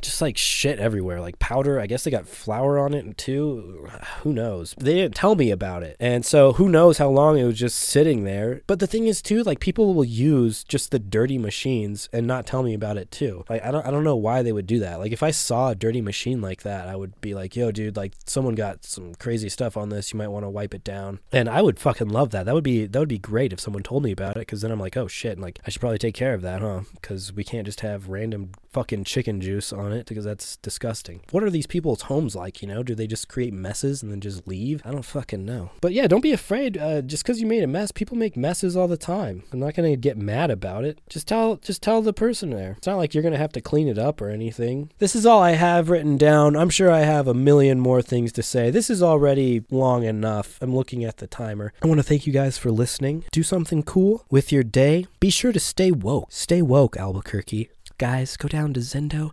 just 0.03 0.21
like 0.21 0.37
shit 0.37 0.79
everywhere, 0.79 1.21
like 1.21 1.39
powder. 1.39 1.81
I 1.81 1.87
guess 1.87 2.05
they 2.05 2.11
got 2.11 2.27
flour 2.27 2.79
on 2.79 2.95
it 2.95 3.19
too. 3.19 3.89
Who 4.23 4.33
knows? 4.33 4.75
They 4.79 4.95
didn't 4.95 5.15
tell 5.15 5.35
me 5.35 5.51
about 5.51 5.83
it. 5.83 5.97
And 6.01 6.25
so 6.25 6.53
who 6.55 6.69
knows 6.69 6.99
how 6.99 7.09
long 7.09 7.39
it 7.39 7.45
was 7.45 7.59
just 7.59 7.79
sitting 7.79 8.25
there. 8.25 8.63
But 8.67 8.79
the 8.81 8.87
thing 8.87 9.07
is 9.07 9.23
too, 9.23 9.43
like 9.43 9.61
people 9.61 9.95
will 9.95 10.05
use 10.05 10.65
just 10.65 10.91
the 10.91 10.99
dirty 10.99 11.39
machines 11.39 12.09
and 12.13 12.27
not 12.27 12.47
tell 12.47 12.63
me 12.63 12.75
about 12.75 12.97
it 12.97 13.11
too. 13.11 13.45
Like 13.49 13.65
I 13.65 13.71
don't 13.71 13.87
I 13.87 13.91
don't 13.91 14.05
know 14.05 14.17
why 14.17 14.43
they 14.43 14.53
would 14.53 14.67
do 14.67 14.79
that. 14.81 14.99
Like 14.99 15.13
if 15.13 15.23
I 15.23 15.31
saw 15.31 15.71
a 15.71 15.75
dirty 15.75 16.01
machine 16.01 16.41
like 16.41 16.63
that, 16.63 16.89
I 16.89 16.97
would 16.97 17.21
be 17.21 17.35
like, 17.35 17.57
"Yo, 17.57 17.71
dude, 17.71 17.97
like 17.97 18.15
someone 18.27 18.55
got 18.55 18.85
some 18.85 19.15
crazy 19.15 19.49
stuff 19.49 19.77
on 19.77 19.89
this. 19.89 20.13
You 20.13 20.19
might 20.19 20.29
want 20.29 20.45
to 20.45 20.51
wipe 20.51 20.75
it 20.75 20.85
down." 20.85 21.21
And 21.33 21.49
I 21.49 21.63
would 21.63 21.79
fucking 21.79 22.09
love 22.09 22.31
that. 22.31 22.47
That 22.47 22.55
would 22.55 22.65
be 22.65 22.87
that 22.87 22.99
would 22.99 23.09
be 23.09 23.19
great 23.19 23.53
if 23.53 23.61
someone 23.61 23.83
told 23.83 24.03
me 24.03 24.13
about 24.13 24.37
it 24.37 24.47
cuz 24.47 24.61
then 24.61 24.71
I'm 24.71 24.81
like, 24.81 24.97
"Oh 24.97 25.09
shit, 25.09 25.33
and 25.33 25.43
like 25.43 25.61
I 25.67 25.71
should 25.71 25.81
probably 25.81 25.99
take 25.99 26.15
care 26.15 26.35
of 26.35 26.43
that, 26.43 26.61
huh?" 26.61 26.83
Cuz 27.03 27.33
we 27.33 27.45
can't 27.45 27.67
just 27.67 27.81
have 27.81 28.09
random 28.09 28.51
fucking 28.73 29.05
chicken 29.05 29.41
juice 29.41 29.73
on 29.73 29.88
it 29.93 30.07
because 30.07 30.25
that's 30.25 30.57
disgusting. 30.57 31.21
What 31.31 31.43
are 31.43 31.51
these 31.51 31.67
people's 31.67 32.03
homes 32.03 32.35
like, 32.35 32.63
you 32.63 32.69
know? 32.69 32.83
Do 32.83 32.95
they 32.95 33.07
just 33.07 33.29
create 33.29 33.53
messes 33.53 34.03
and 34.03 34.11
then 34.11 34.21
just 34.21 34.47
leave? 34.47 34.83
I 34.85 34.91
don't 34.91 35.05
fucking 35.05 35.45
know. 35.45 35.71
But 35.81 35.93
yeah, 35.93 36.07
don't 36.07 36.23
be 36.23 36.33
afraid. 36.33 36.79
Uh, 36.79 37.03
just 37.03 37.23
because 37.23 37.41
you 37.41 37.47
made 37.47 37.63
a 37.63 37.67
mess, 37.67 37.93
people 37.93 38.17
make 38.17 38.37
messes 38.37 38.77
all 38.77 38.89
the 38.89 38.97
time. 38.97 39.45
I'm 39.53 39.61
not 39.61 39.75
gonna 39.75 39.97
get 39.97 40.17
mad 40.17 40.51
about 40.51 40.85
it. 40.85 41.01
Just 41.09 41.29
tell, 41.29 41.57
just 41.57 41.83
tell 41.83 42.03
the 42.03 42.13
person 42.13 42.51
there. 42.51 42.75
It's 42.79 42.87
not 42.87 42.97
like 42.97 43.15
you're 43.15 43.23
gonna 43.23 43.39
have 43.39 43.53
to 43.53 43.61
clean 43.61 43.89
it 43.89 43.99
up 43.99 44.21
or 44.21 44.31
anything. 44.31 44.91
This 44.99 45.17
is 45.17 45.27
all 45.27 45.43
I 45.43 45.53
have 45.53 45.91
written 45.91 46.17
down. 46.17 46.57
I'm 46.57 46.71
sure 46.71 46.91
I 46.91 47.01
have 47.01 47.29
a 47.29 47.35
million 47.35 47.81
more 47.81 48.03
things 48.03 48.33
to 48.33 48.43
say. 48.43 48.71
This 48.71 48.91
is 48.91 49.03
already 49.03 49.65
long 49.71 50.05
enough. 50.05 50.59
I'm 50.61 50.75
looking 50.75 51.05
at 51.05 51.19
the 51.19 51.27
timer. 51.27 51.73
I 51.83 51.87
want 51.87 51.99
to 51.99 52.05
thank 52.05 52.27
you 52.27 52.33
guys 52.33 52.59
for 52.59 52.71
listening. 52.71 53.25
Do 53.33 53.43
something 53.43 53.83
cool 53.83 54.25
with 54.31 54.53
your 54.53 54.63
day. 54.63 55.07
Be 55.21 55.31
sure 55.31 55.53
to 55.53 55.61
stay 55.61 55.91
woke. 55.91 56.29
Stay 56.31 56.63
woke, 56.63 56.97
Albuquerque 56.97 57.71
guys, 57.99 58.37
go 58.37 58.49
down 58.49 58.73
to 58.73 58.81
Zendo, 58.81 59.33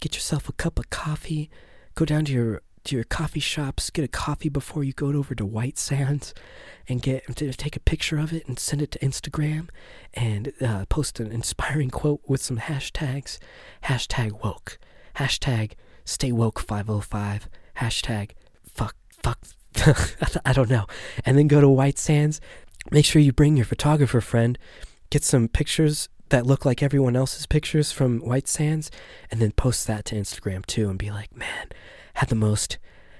get 0.00 0.14
yourself 0.14 0.48
a 0.48 0.52
cup 0.52 0.78
of 0.78 0.90
coffee, 0.90 1.50
go 1.94 2.04
down 2.04 2.24
to 2.26 2.32
your 2.32 2.62
to 2.84 2.94
your 2.94 3.04
coffee 3.04 3.40
shops, 3.40 3.90
get 3.90 4.04
a 4.04 4.08
coffee 4.08 4.48
before 4.48 4.84
you 4.84 4.92
go 4.92 5.08
over 5.08 5.34
to 5.34 5.44
White 5.44 5.76
Sands, 5.76 6.32
and 6.88 7.02
get 7.02 7.24
take 7.58 7.76
a 7.76 7.80
picture 7.80 8.18
of 8.18 8.32
it 8.32 8.46
and 8.46 8.58
send 8.58 8.80
it 8.80 8.92
to 8.92 8.98
Instagram, 9.00 9.68
and 10.14 10.52
uh, 10.60 10.84
post 10.88 11.20
an 11.20 11.32
inspiring 11.32 11.90
quote 11.90 12.20
with 12.26 12.40
some 12.40 12.58
hashtags, 12.58 13.38
hashtag 13.84 14.42
woke, 14.42 14.78
hashtag 15.16 15.72
stay 16.04 16.32
woke 16.32 16.60
505, 16.60 17.48
hashtag 17.78 18.30
fuck 18.72 18.94
fuck. 19.10 19.40
I 20.44 20.52
don't 20.52 20.70
know. 20.70 20.86
And 21.24 21.36
then 21.36 21.48
go 21.48 21.60
to 21.60 21.68
White 21.68 21.98
Sands. 21.98 22.40
Make 22.90 23.04
sure 23.04 23.20
you 23.20 23.32
bring 23.32 23.56
your 23.56 23.66
photographer 23.66 24.20
friend. 24.20 24.58
Get 25.10 25.24
some 25.24 25.48
pictures 25.48 26.08
that 26.28 26.46
look 26.46 26.64
like 26.64 26.82
everyone 26.82 27.16
else's 27.16 27.46
pictures 27.46 27.92
from 27.92 28.20
White 28.20 28.48
Sands 28.48 28.90
and 29.30 29.40
then 29.40 29.52
post 29.52 29.86
that 29.86 30.04
to 30.06 30.16
Instagram 30.16 30.64
too 30.66 30.88
and 30.88 30.98
be 30.98 31.10
like, 31.10 31.36
"Man, 31.36 31.68
had 32.14 32.28
the 32.28 32.34
most 32.34 32.78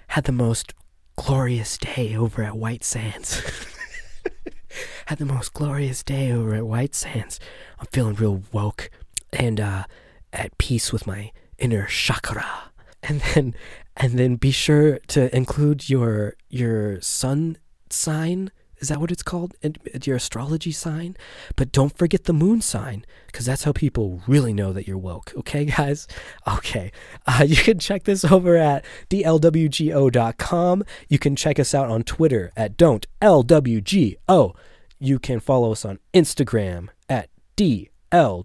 had 0.09 0.25
the 0.25 0.33
most 0.33 0.75
glorious 1.17 1.79
day 1.79 2.17
over 2.17 2.43
at 2.43 2.57
White 2.57 2.85
Sands." 2.85 3.43
had 5.07 5.19
the 5.19 5.25
most 5.25 5.55
glorious 5.55 6.03
day 6.03 6.33
over 6.33 6.55
at 6.55 6.67
White 6.67 6.95
Sands. 6.95 7.41
I'm 7.79 7.87
feeling 7.93 8.15
real 8.15 8.43
woke 8.53 8.91
and 9.33 9.61
uh, 9.61 9.85
at 10.33 10.57
peace 10.59 10.93
with 10.93 11.07
my 11.07 11.33
inner 11.59 11.87
chakra. 11.87 12.71
And 13.03 13.21
then 13.35 13.55
and 13.97 14.19
then 14.19 14.37
be 14.37 14.51
sure 14.51 14.99
to 15.09 15.35
include 15.35 15.89
your 15.89 16.35
your 16.49 17.01
sun 17.01 17.59
sign 17.89 18.51
is 18.79 18.89
that 18.89 19.01
what 19.01 19.11
it's 19.11 19.23
called? 19.23 19.55
And 19.63 19.79
your 20.05 20.17
astrology 20.17 20.73
sign? 20.73 21.17
But 21.57 21.73
don't 21.73 21.97
forget 21.97 22.25
the 22.25 22.33
moon 22.33 22.61
sign, 22.61 23.07
because 23.27 23.47
that's 23.47 23.65
how 23.65 23.73
people 23.73 24.23
really 24.27 24.53
know 24.53 24.73
that 24.73 24.87
you're 24.87 24.99
woke. 24.99 25.33
Okay, 25.37 25.65
guys? 25.77 26.07
Okay. 26.47 26.93
Uh, 27.27 27.45
you 27.47 27.57
can 27.57 27.79
check 27.79 28.05
this 28.05 28.25
over 28.25 28.57
at 28.57 28.85
dlwgo.com. 29.09 30.85
You 31.09 31.19
can 31.19 31.37
check 31.37 31.59
us 31.59 31.75
out 31.75 31.89
on 31.91 32.03
Twitter 32.03 32.53
at 32.57 32.77
don'tlwgo. 32.77 34.55
You 34.99 35.19
can 35.19 35.41
follow 35.41 35.73
us 35.73 35.85
on 35.85 35.99
Instagram 36.15 36.89
at 37.09 37.29
dlwgo. 37.57 38.45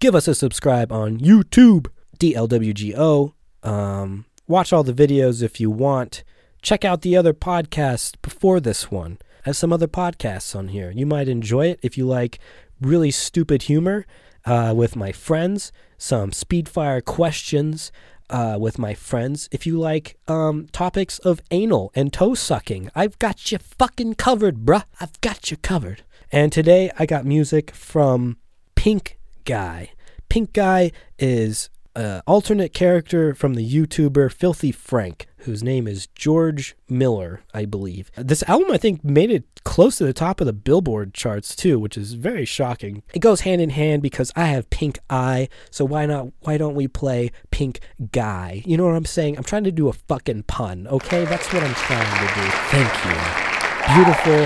Give 0.00 0.14
us 0.14 0.28
a 0.28 0.34
subscribe 0.34 0.92
on 0.92 1.18
YouTube, 1.18 1.88
dlwgo. 2.18 3.32
Um, 3.64 4.26
watch 4.46 4.72
all 4.72 4.84
the 4.84 4.92
videos 4.92 5.42
if 5.42 5.60
you 5.60 5.70
want 5.70 6.22
check 6.62 6.84
out 6.84 7.02
the 7.02 7.16
other 7.16 7.32
podcasts 7.32 8.14
before 8.22 8.60
this 8.60 8.90
one. 8.90 9.18
I 9.44 9.50
have 9.50 9.56
some 9.56 9.72
other 9.72 9.86
podcasts 9.88 10.54
on 10.56 10.68
here. 10.68 10.90
You 10.90 11.06
might 11.06 11.28
enjoy 11.28 11.66
it 11.66 11.80
if 11.82 11.96
you 11.96 12.06
like 12.06 12.38
really 12.80 13.10
stupid 13.10 13.62
humor 13.62 14.06
uh, 14.44 14.72
with 14.76 14.96
my 14.96 15.12
friends, 15.12 15.72
some 15.96 16.30
speedfire 16.30 17.04
questions 17.04 17.92
uh, 18.30 18.56
with 18.60 18.78
my 18.78 18.94
friends. 18.94 19.48
If 19.52 19.66
you 19.66 19.78
like 19.78 20.16
um, 20.28 20.68
topics 20.72 21.18
of 21.20 21.40
anal 21.50 21.90
and 21.94 22.12
toe 22.12 22.34
sucking, 22.34 22.90
I've 22.94 23.18
got 23.18 23.50
you 23.50 23.58
fucking 23.58 24.14
covered, 24.14 24.64
bruh. 24.64 24.84
I've 25.00 25.20
got 25.20 25.50
you 25.50 25.56
covered. 25.56 26.02
And 26.30 26.52
today 26.52 26.90
I 26.98 27.06
got 27.06 27.24
music 27.24 27.70
from 27.70 28.36
Pink 28.74 29.18
Guy. 29.44 29.90
Pink 30.28 30.52
Guy 30.52 30.92
is 31.18 31.70
an 31.98 32.22
alternate 32.26 32.72
character 32.72 33.34
from 33.34 33.54
the 33.54 33.68
YouTuber 33.68 34.32
Filthy 34.32 34.72
Frank 34.72 35.28
whose 35.42 35.62
name 35.62 35.86
is 35.86 36.08
George 36.08 36.76
Miller, 36.88 37.40
I 37.54 37.64
believe. 37.64 38.10
This 38.16 38.42
album, 38.44 38.70
I 38.70 38.76
think, 38.76 39.04
made 39.04 39.30
it 39.30 39.44
close 39.64 39.96
to 39.96 40.04
the 40.04 40.12
top 40.12 40.40
of 40.40 40.46
the 40.46 40.52
Billboard 40.52 41.14
charts 41.14 41.54
too, 41.54 41.78
which 41.78 41.96
is 41.96 42.14
very 42.14 42.44
shocking. 42.44 43.02
It 43.14 43.20
goes 43.20 43.40
hand 43.40 43.60
in 43.60 43.70
hand 43.70 44.02
because 44.02 44.32
I 44.36 44.46
have 44.46 44.68
pink 44.70 44.98
eye, 45.08 45.48
so 45.70 45.84
why 45.84 46.06
not? 46.06 46.28
Why 46.40 46.58
don't 46.58 46.74
we 46.74 46.88
play 46.88 47.30
Pink 47.50 47.80
Guy? 48.12 48.62
You 48.66 48.76
know 48.76 48.84
what 48.84 48.94
I'm 48.94 49.04
saying? 49.04 49.36
I'm 49.36 49.44
trying 49.44 49.64
to 49.64 49.72
do 49.72 49.88
a 49.88 49.92
fucking 49.92 50.44
pun. 50.44 50.86
Okay, 50.88 51.24
that's 51.24 51.52
what 51.52 51.62
I'm 51.62 51.74
trying 51.74 52.28
to 52.28 52.34
do. 52.34 52.48
Thank 52.68 52.92
you. 53.04 53.94
Beautiful. 53.94 54.40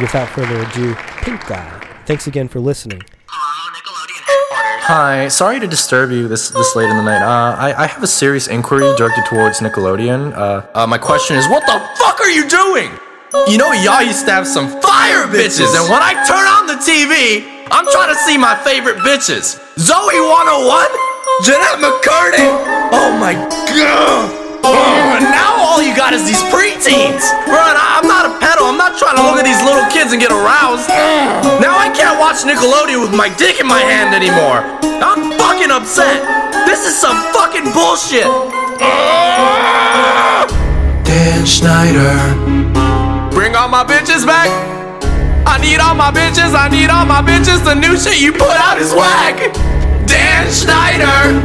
Without 0.00 0.28
further 0.28 0.62
ado, 0.62 0.94
Pink 1.22 1.46
Guy. 1.46 2.02
Thanks 2.06 2.26
again 2.26 2.48
for 2.48 2.60
listening. 2.60 3.02
Hi, 4.88 5.28
sorry 5.28 5.60
to 5.60 5.66
disturb 5.68 6.08
you 6.16 6.28
this 6.28 6.48
this 6.48 6.72
late 6.72 6.88
in 6.88 6.96
the 6.96 7.04
night. 7.04 7.20
Uh, 7.20 7.52
I, 7.60 7.84
I 7.84 7.86
have 7.86 8.02
a 8.02 8.06
serious 8.08 8.48
inquiry 8.48 8.88
directed 8.96 9.28
towards 9.28 9.60
Nickelodeon. 9.60 10.32
Uh, 10.32 10.64
uh, 10.72 10.86
my 10.86 10.96
question 10.96 11.36
is, 11.36 11.44
what 11.44 11.60
the 11.68 11.76
fuck 12.00 12.16
are 12.24 12.32
you 12.32 12.48
doing? 12.48 12.88
You 13.52 13.60
know, 13.60 13.68
y'all 13.84 14.00
used 14.00 14.24
to 14.24 14.32
have 14.32 14.48
some 14.48 14.80
fire 14.80 15.28
bitches, 15.28 15.76
and 15.76 15.84
when 15.92 16.00
I 16.00 16.16
turn 16.24 16.40
on 16.40 16.64
the 16.72 16.80
TV, 16.80 17.44
I'm 17.68 17.84
trying 17.92 18.08
to 18.08 18.18
see 18.24 18.40
my 18.40 18.56
favorite 18.64 18.96
bitches. 19.04 19.60
Zoe 19.76 20.24
101, 20.24 20.56
Jennette 21.44 21.84
McCurdy. 21.84 22.48
Oh 22.88 23.12
my 23.20 23.36
god. 23.68 24.48
Oh, 24.64 25.20
and 25.20 25.28
now 25.28 25.52
all 25.68 25.84
you 25.84 25.92
got 25.92 26.16
is 26.16 26.24
these 26.24 26.40
preteens. 26.48 27.28
Bro, 27.44 27.60
I, 27.60 28.00
am 28.00 28.08
not 28.08 28.24
a. 28.24 28.32
I'm 28.40 28.47
not 28.88 28.96
trying 28.96 29.16
to 29.20 29.24
look 29.28 29.36
at 29.36 29.44
these 29.44 29.60
little 29.60 29.84
kids 29.92 30.12
and 30.16 30.20
get 30.20 30.32
aroused. 30.32 30.88
Now 31.60 31.76
I 31.76 31.92
can't 31.92 32.16
watch 32.16 32.40
Nickelodeon 32.48 33.04
with 33.04 33.12
my 33.12 33.28
dick 33.36 33.60
in 33.60 33.66
my 33.68 33.80
hand 33.84 34.16
anymore. 34.16 34.64
I'm 35.04 35.36
fucking 35.36 35.68
upset. 35.68 36.24
This 36.64 36.88
is 36.88 36.96
some 36.96 37.16
fucking 37.36 37.68
bullshit. 37.76 38.24
Dan 41.04 41.44
Schneider. 41.44 42.16
Bring 43.30 43.56
all 43.56 43.68
my 43.68 43.84
bitches 43.84 44.24
back. 44.24 44.48
I 45.44 45.60
need 45.60 45.80
all 45.80 45.94
my 45.94 46.10
bitches. 46.10 46.56
I 46.56 46.68
need 46.72 46.88
all 46.88 47.04
my 47.04 47.20
bitches. 47.20 47.64
The 47.64 47.74
new 47.74 47.98
shit 47.98 48.20
you 48.20 48.32
put 48.32 48.56
out 48.56 48.80
is 48.80 48.94
whack. 48.94 49.52
Dan 50.08 50.48
Schneider. 50.48 51.36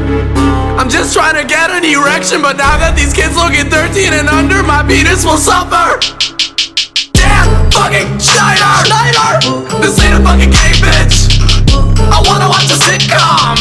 I'm 0.79 0.89
just 0.89 1.13
trying 1.13 1.36
to 1.36 1.43
get 1.47 1.69
an 1.71 1.84
erection, 1.84 2.41
but 2.41 2.56
now 2.56 2.77
that 2.79 2.95
these 2.95 3.12
kids 3.13 3.36
look 3.36 3.51
at 3.51 3.67
13 3.67 4.13
and 4.15 4.27
under, 4.29 4.63
my 4.63 4.84
penis 4.88 5.25
will 5.25 5.38
suffer. 5.38 5.99
Damn, 7.13 7.71
fucking 7.71 8.19
Schneider! 8.19 8.73
Schneider! 8.86 9.82
This 9.82 9.99
ain't 10.04 10.17
a 10.17 10.21
fucking 10.21 10.52
game, 10.52 10.78
bitch. 10.82 11.30
I 12.12 12.21
wanna 12.28 12.49
watch 12.49 12.69
a 12.69 12.78
sitcom 12.78 13.58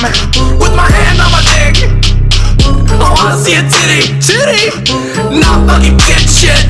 with 0.58 0.74
my 0.74 0.88
hand 0.88 1.20
on 1.20 1.30
my 1.30 1.42
dick. 1.52 1.76
I 3.00 3.08
wanna 3.16 3.36
see 3.38 3.54
a 3.56 3.62
titty, 3.62 4.18
titty, 4.20 4.72
not 5.40 5.66
fucking 5.68 5.98
kid 5.98 6.24
shit. 6.28 6.62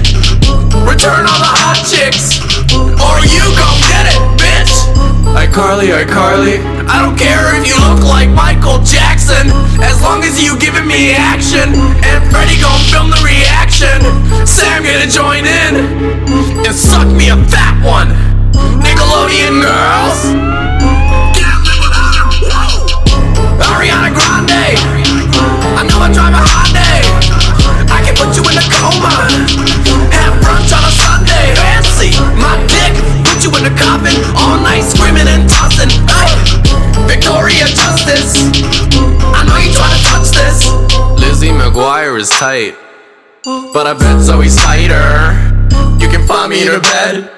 Return 0.87 1.27
all 1.27 1.40
the 1.40 1.53
hot 1.62 1.79
chicks, 1.87 2.40
or 2.75 3.16
you 3.27 3.45
gon' 3.57 3.79
get 3.88 4.07
it, 4.14 4.21
bitch. 4.37 4.41
iCarly, 5.33 5.88
iCarly. 5.88 5.97
I 5.97 6.05
Carly. 6.05 6.57
I 6.92 6.97
don't 7.01 7.16
care 7.16 7.57
if 7.57 7.64
you 7.64 7.77
look 7.88 8.05
like 8.05 8.29
Michael 8.29 8.85
Jackson, 8.85 9.49
as 9.81 10.03
long 10.05 10.21
as 10.25 10.37
you 10.37 10.59
giving 10.61 10.87
me 10.87 11.12
action. 11.16 11.73
And 12.05 12.21
Freddie 12.29 12.61
gon' 12.61 12.81
film 12.92 13.09
the 13.09 13.21
reaction. 13.25 13.97
Sam 14.45 14.85
gonna 14.85 15.09
join 15.09 15.49
in 15.49 15.73
and 16.68 16.75
suck 16.77 17.09
me 17.09 17.33
a 17.33 17.37
fat 17.49 17.81
one. 17.81 18.12
Nickelodeon 18.85 19.64
girls. 19.64 20.21
Ariana 23.73 24.12
Grande. 24.12 24.77
I 25.77 25.83
know 25.88 25.97
I 25.97 26.12
drive 26.12 26.37
a 26.37 26.42
Hyundai. 26.45 27.01
I 27.88 28.05
can 28.05 28.14
put 28.21 28.37
you 28.37 28.45
in 28.53 28.57
a 28.61 28.64
coma. 28.68 29.16
Have 30.12 30.37
brunch 30.45 30.73
on 30.77 30.85
a 30.85 30.92
Sunday. 30.92 31.57
Fancy 31.57 32.12
my 32.37 32.61
dick. 32.68 33.21
You 33.42 33.50
in 33.59 33.66
a 33.66 33.76
coffin 33.76 34.14
all 34.37 34.62
night 34.62 34.83
screaming 34.83 35.26
and 35.26 35.50
tossing. 35.50 35.90
Hey, 36.07 36.31
Victoria 37.09 37.66
Justice. 37.66 38.38
I 39.35 39.42
know 39.42 39.57
you 39.59 39.74
trying 39.74 39.98
to 39.98 40.05
touch 40.07 40.31
this. 40.31 40.70
Lizzie 41.18 41.48
McGuire 41.48 42.16
is 42.20 42.28
tight, 42.28 42.76
but 43.42 43.88
I 43.88 43.94
bet 43.94 44.20
Zoe's 44.20 44.55
tighter. 44.55 45.35
You 45.98 46.09
can 46.09 46.24
find 46.24 46.50
me 46.50 46.62
in 46.62 46.68
her 46.68 46.78
bed. 46.78 47.33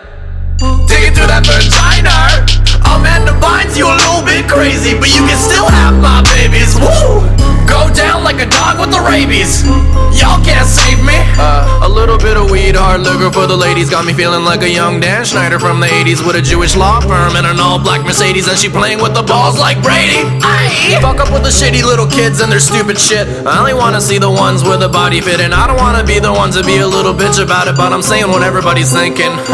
Digging 0.86 1.14
through 1.14 1.28
that 1.28 1.46
vagina. 1.46 2.53
Amanda 2.94 3.34
Bynes, 3.42 3.76
you 3.76 3.86
a 3.90 3.96
little 4.06 4.22
bit 4.22 4.46
crazy, 4.46 4.94
but 4.94 5.10
you 5.10 5.26
can 5.26 5.38
still 5.38 5.66
have 5.66 5.98
my 5.98 6.22
babies. 6.38 6.78
Woo! 6.78 7.26
Go 7.66 7.90
down 7.90 8.22
like 8.22 8.38
a 8.38 8.46
dog 8.46 8.78
with 8.78 8.92
the 8.94 9.02
rabies. 9.02 9.66
Y'all 10.14 10.38
can't 10.44 10.68
save 10.68 11.02
me. 11.02 11.18
Uh, 11.34 11.82
a 11.82 11.88
little 11.88 12.16
bit 12.16 12.36
of 12.36 12.50
weed, 12.50 12.76
hard 12.76 13.00
liquor 13.00 13.32
for 13.32 13.46
the 13.48 13.56
ladies 13.56 13.90
got 13.90 14.06
me 14.06 14.12
feeling 14.12 14.44
like 14.44 14.62
a 14.62 14.70
young 14.70 15.00
Dan 15.00 15.24
Schneider 15.24 15.58
from 15.58 15.80
the 15.80 15.86
80s 15.86 16.24
with 16.24 16.36
a 16.36 16.42
Jewish 16.42 16.76
law 16.76 17.00
firm 17.00 17.34
and 17.34 17.46
an 17.46 17.58
all 17.58 17.82
black 17.82 18.06
Mercedes, 18.06 18.46
and 18.46 18.56
she 18.56 18.68
playing 18.68 19.02
with 19.02 19.12
the 19.12 19.22
balls 19.22 19.58
like 19.58 19.82
Brady. 19.82 20.22
Aye. 20.46 20.98
Fuck 21.02 21.18
up 21.18 21.32
with 21.32 21.42
the 21.42 21.50
shitty 21.50 21.82
little 21.82 22.06
kids 22.06 22.40
and 22.40 22.52
their 22.52 22.60
stupid 22.60 22.98
shit. 22.98 23.26
I 23.44 23.58
only 23.58 23.74
wanna 23.74 24.00
see 24.00 24.18
the 24.18 24.30
ones 24.30 24.62
with 24.62 24.82
a 24.82 24.88
body 24.88 25.20
fit, 25.20 25.40
and 25.40 25.52
I 25.52 25.66
don't 25.66 25.82
wanna 25.82 26.04
be 26.04 26.20
the 26.20 26.32
ones 26.32 26.54
to 26.54 26.62
be 26.62 26.78
a 26.78 26.86
little 26.86 27.14
bitch 27.14 27.42
about 27.42 27.66
it, 27.66 27.76
but 27.76 27.92
I'm 27.92 28.02
saying 28.02 28.30
what 28.30 28.44
everybody's 28.44 28.92
thinking. 28.92 29.34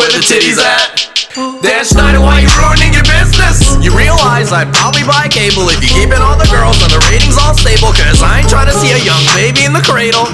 Where 0.00 0.10
the 0.16 0.24
titties 0.24 0.56
at? 0.56 1.19
Dan 1.60 1.84
Schneider, 1.84 2.20
why 2.20 2.40
you 2.40 2.48
ruining 2.56 2.96
your 2.96 3.04
business? 3.04 3.76
You 3.84 3.92
realize 3.92 4.48
I'd 4.48 4.72
probably 4.72 5.04
buy 5.04 5.28
cable 5.28 5.68
if 5.68 5.84
you 5.84 5.92
keeping 5.92 6.16
all 6.16 6.36
the 6.40 6.48
girls 6.48 6.80
and 6.80 6.88
the 6.88 7.04
ratings 7.12 7.36
all 7.36 7.52
stable. 7.52 7.92
Cause 7.92 8.24
I 8.24 8.40
ain't 8.40 8.48
trying 8.48 8.72
to 8.72 8.76
see 8.80 8.88
a 8.96 9.02
young 9.04 9.20
baby 9.36 9.68
in 9.68 9.76
the 9.76 9.84
cradle. 9.84 10.24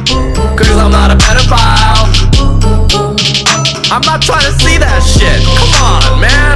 Cause 0.55 0.79
I'm 0.79 0.95
not 0.95 1.11
a 1.11 1.19
pedophile. 1.19 2.07
I'm 3.91 4.07
not 4.07 4.23
trying 4.23 4.47
to 4.47 4.55
see 4.63 4.79
that 4.79 5.03
shit. 5.03 5.43
Come 5.59 5.75
on, 5.83 6.21
man. 6.23 6.55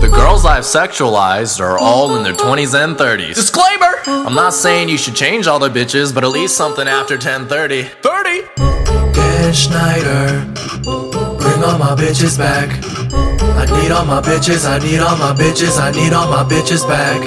The 0.00 0.08
girls 0.08 0.46
I've 0.46 0.64
sexualized 0.64 1.60
are 1.60 1.78
all 1.78 2.16
in 2.16 2.22
their 2.22 2.32
20s 2.32 2.72
and 2.72 2.96
30s. 2.96 3.34
Disclaimer! 3.34 4.00
I'm 4.06 4.34
not 4.34 4.54
saying 4.54 4.88
you 4.88 4.96
should 4.96 5.14
change 5.14 5.46
all 5.46 5.58
the 5.58 5.68
bitches, 5.68 6.14
but 6.14 6.24
at 6.24 6.30
least 6.30 6.56
something 6.56 6.88
after 6.88 7.14
1030. 7.14 7.82
30! 8.00 9.12
Dan 9.12 9.52
Schneider, 9.52 10.46
bring 10.82 11.62
all 11.62 11.78
my 11.78 11.94
bitches 11.94 12.38
back. 12.38 12.91
I 13.60 13.64
need 13.66 13.90
all 13.90 14.04
my 14.04 14.20
bitches, 14.20 14.68
I 14.68 14.78
need 14.78 15.00
all 15.00 15.16
my 15.16 15.32
bitches, 15.32 15.80
I 15.80 15.90
need 15.90 16.12
all 16.12 16.28
my 16.30 16.44
bitches 16.44 16.86
back. 16.86 17.20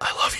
I 0.00 0.12
love 0.22 0.33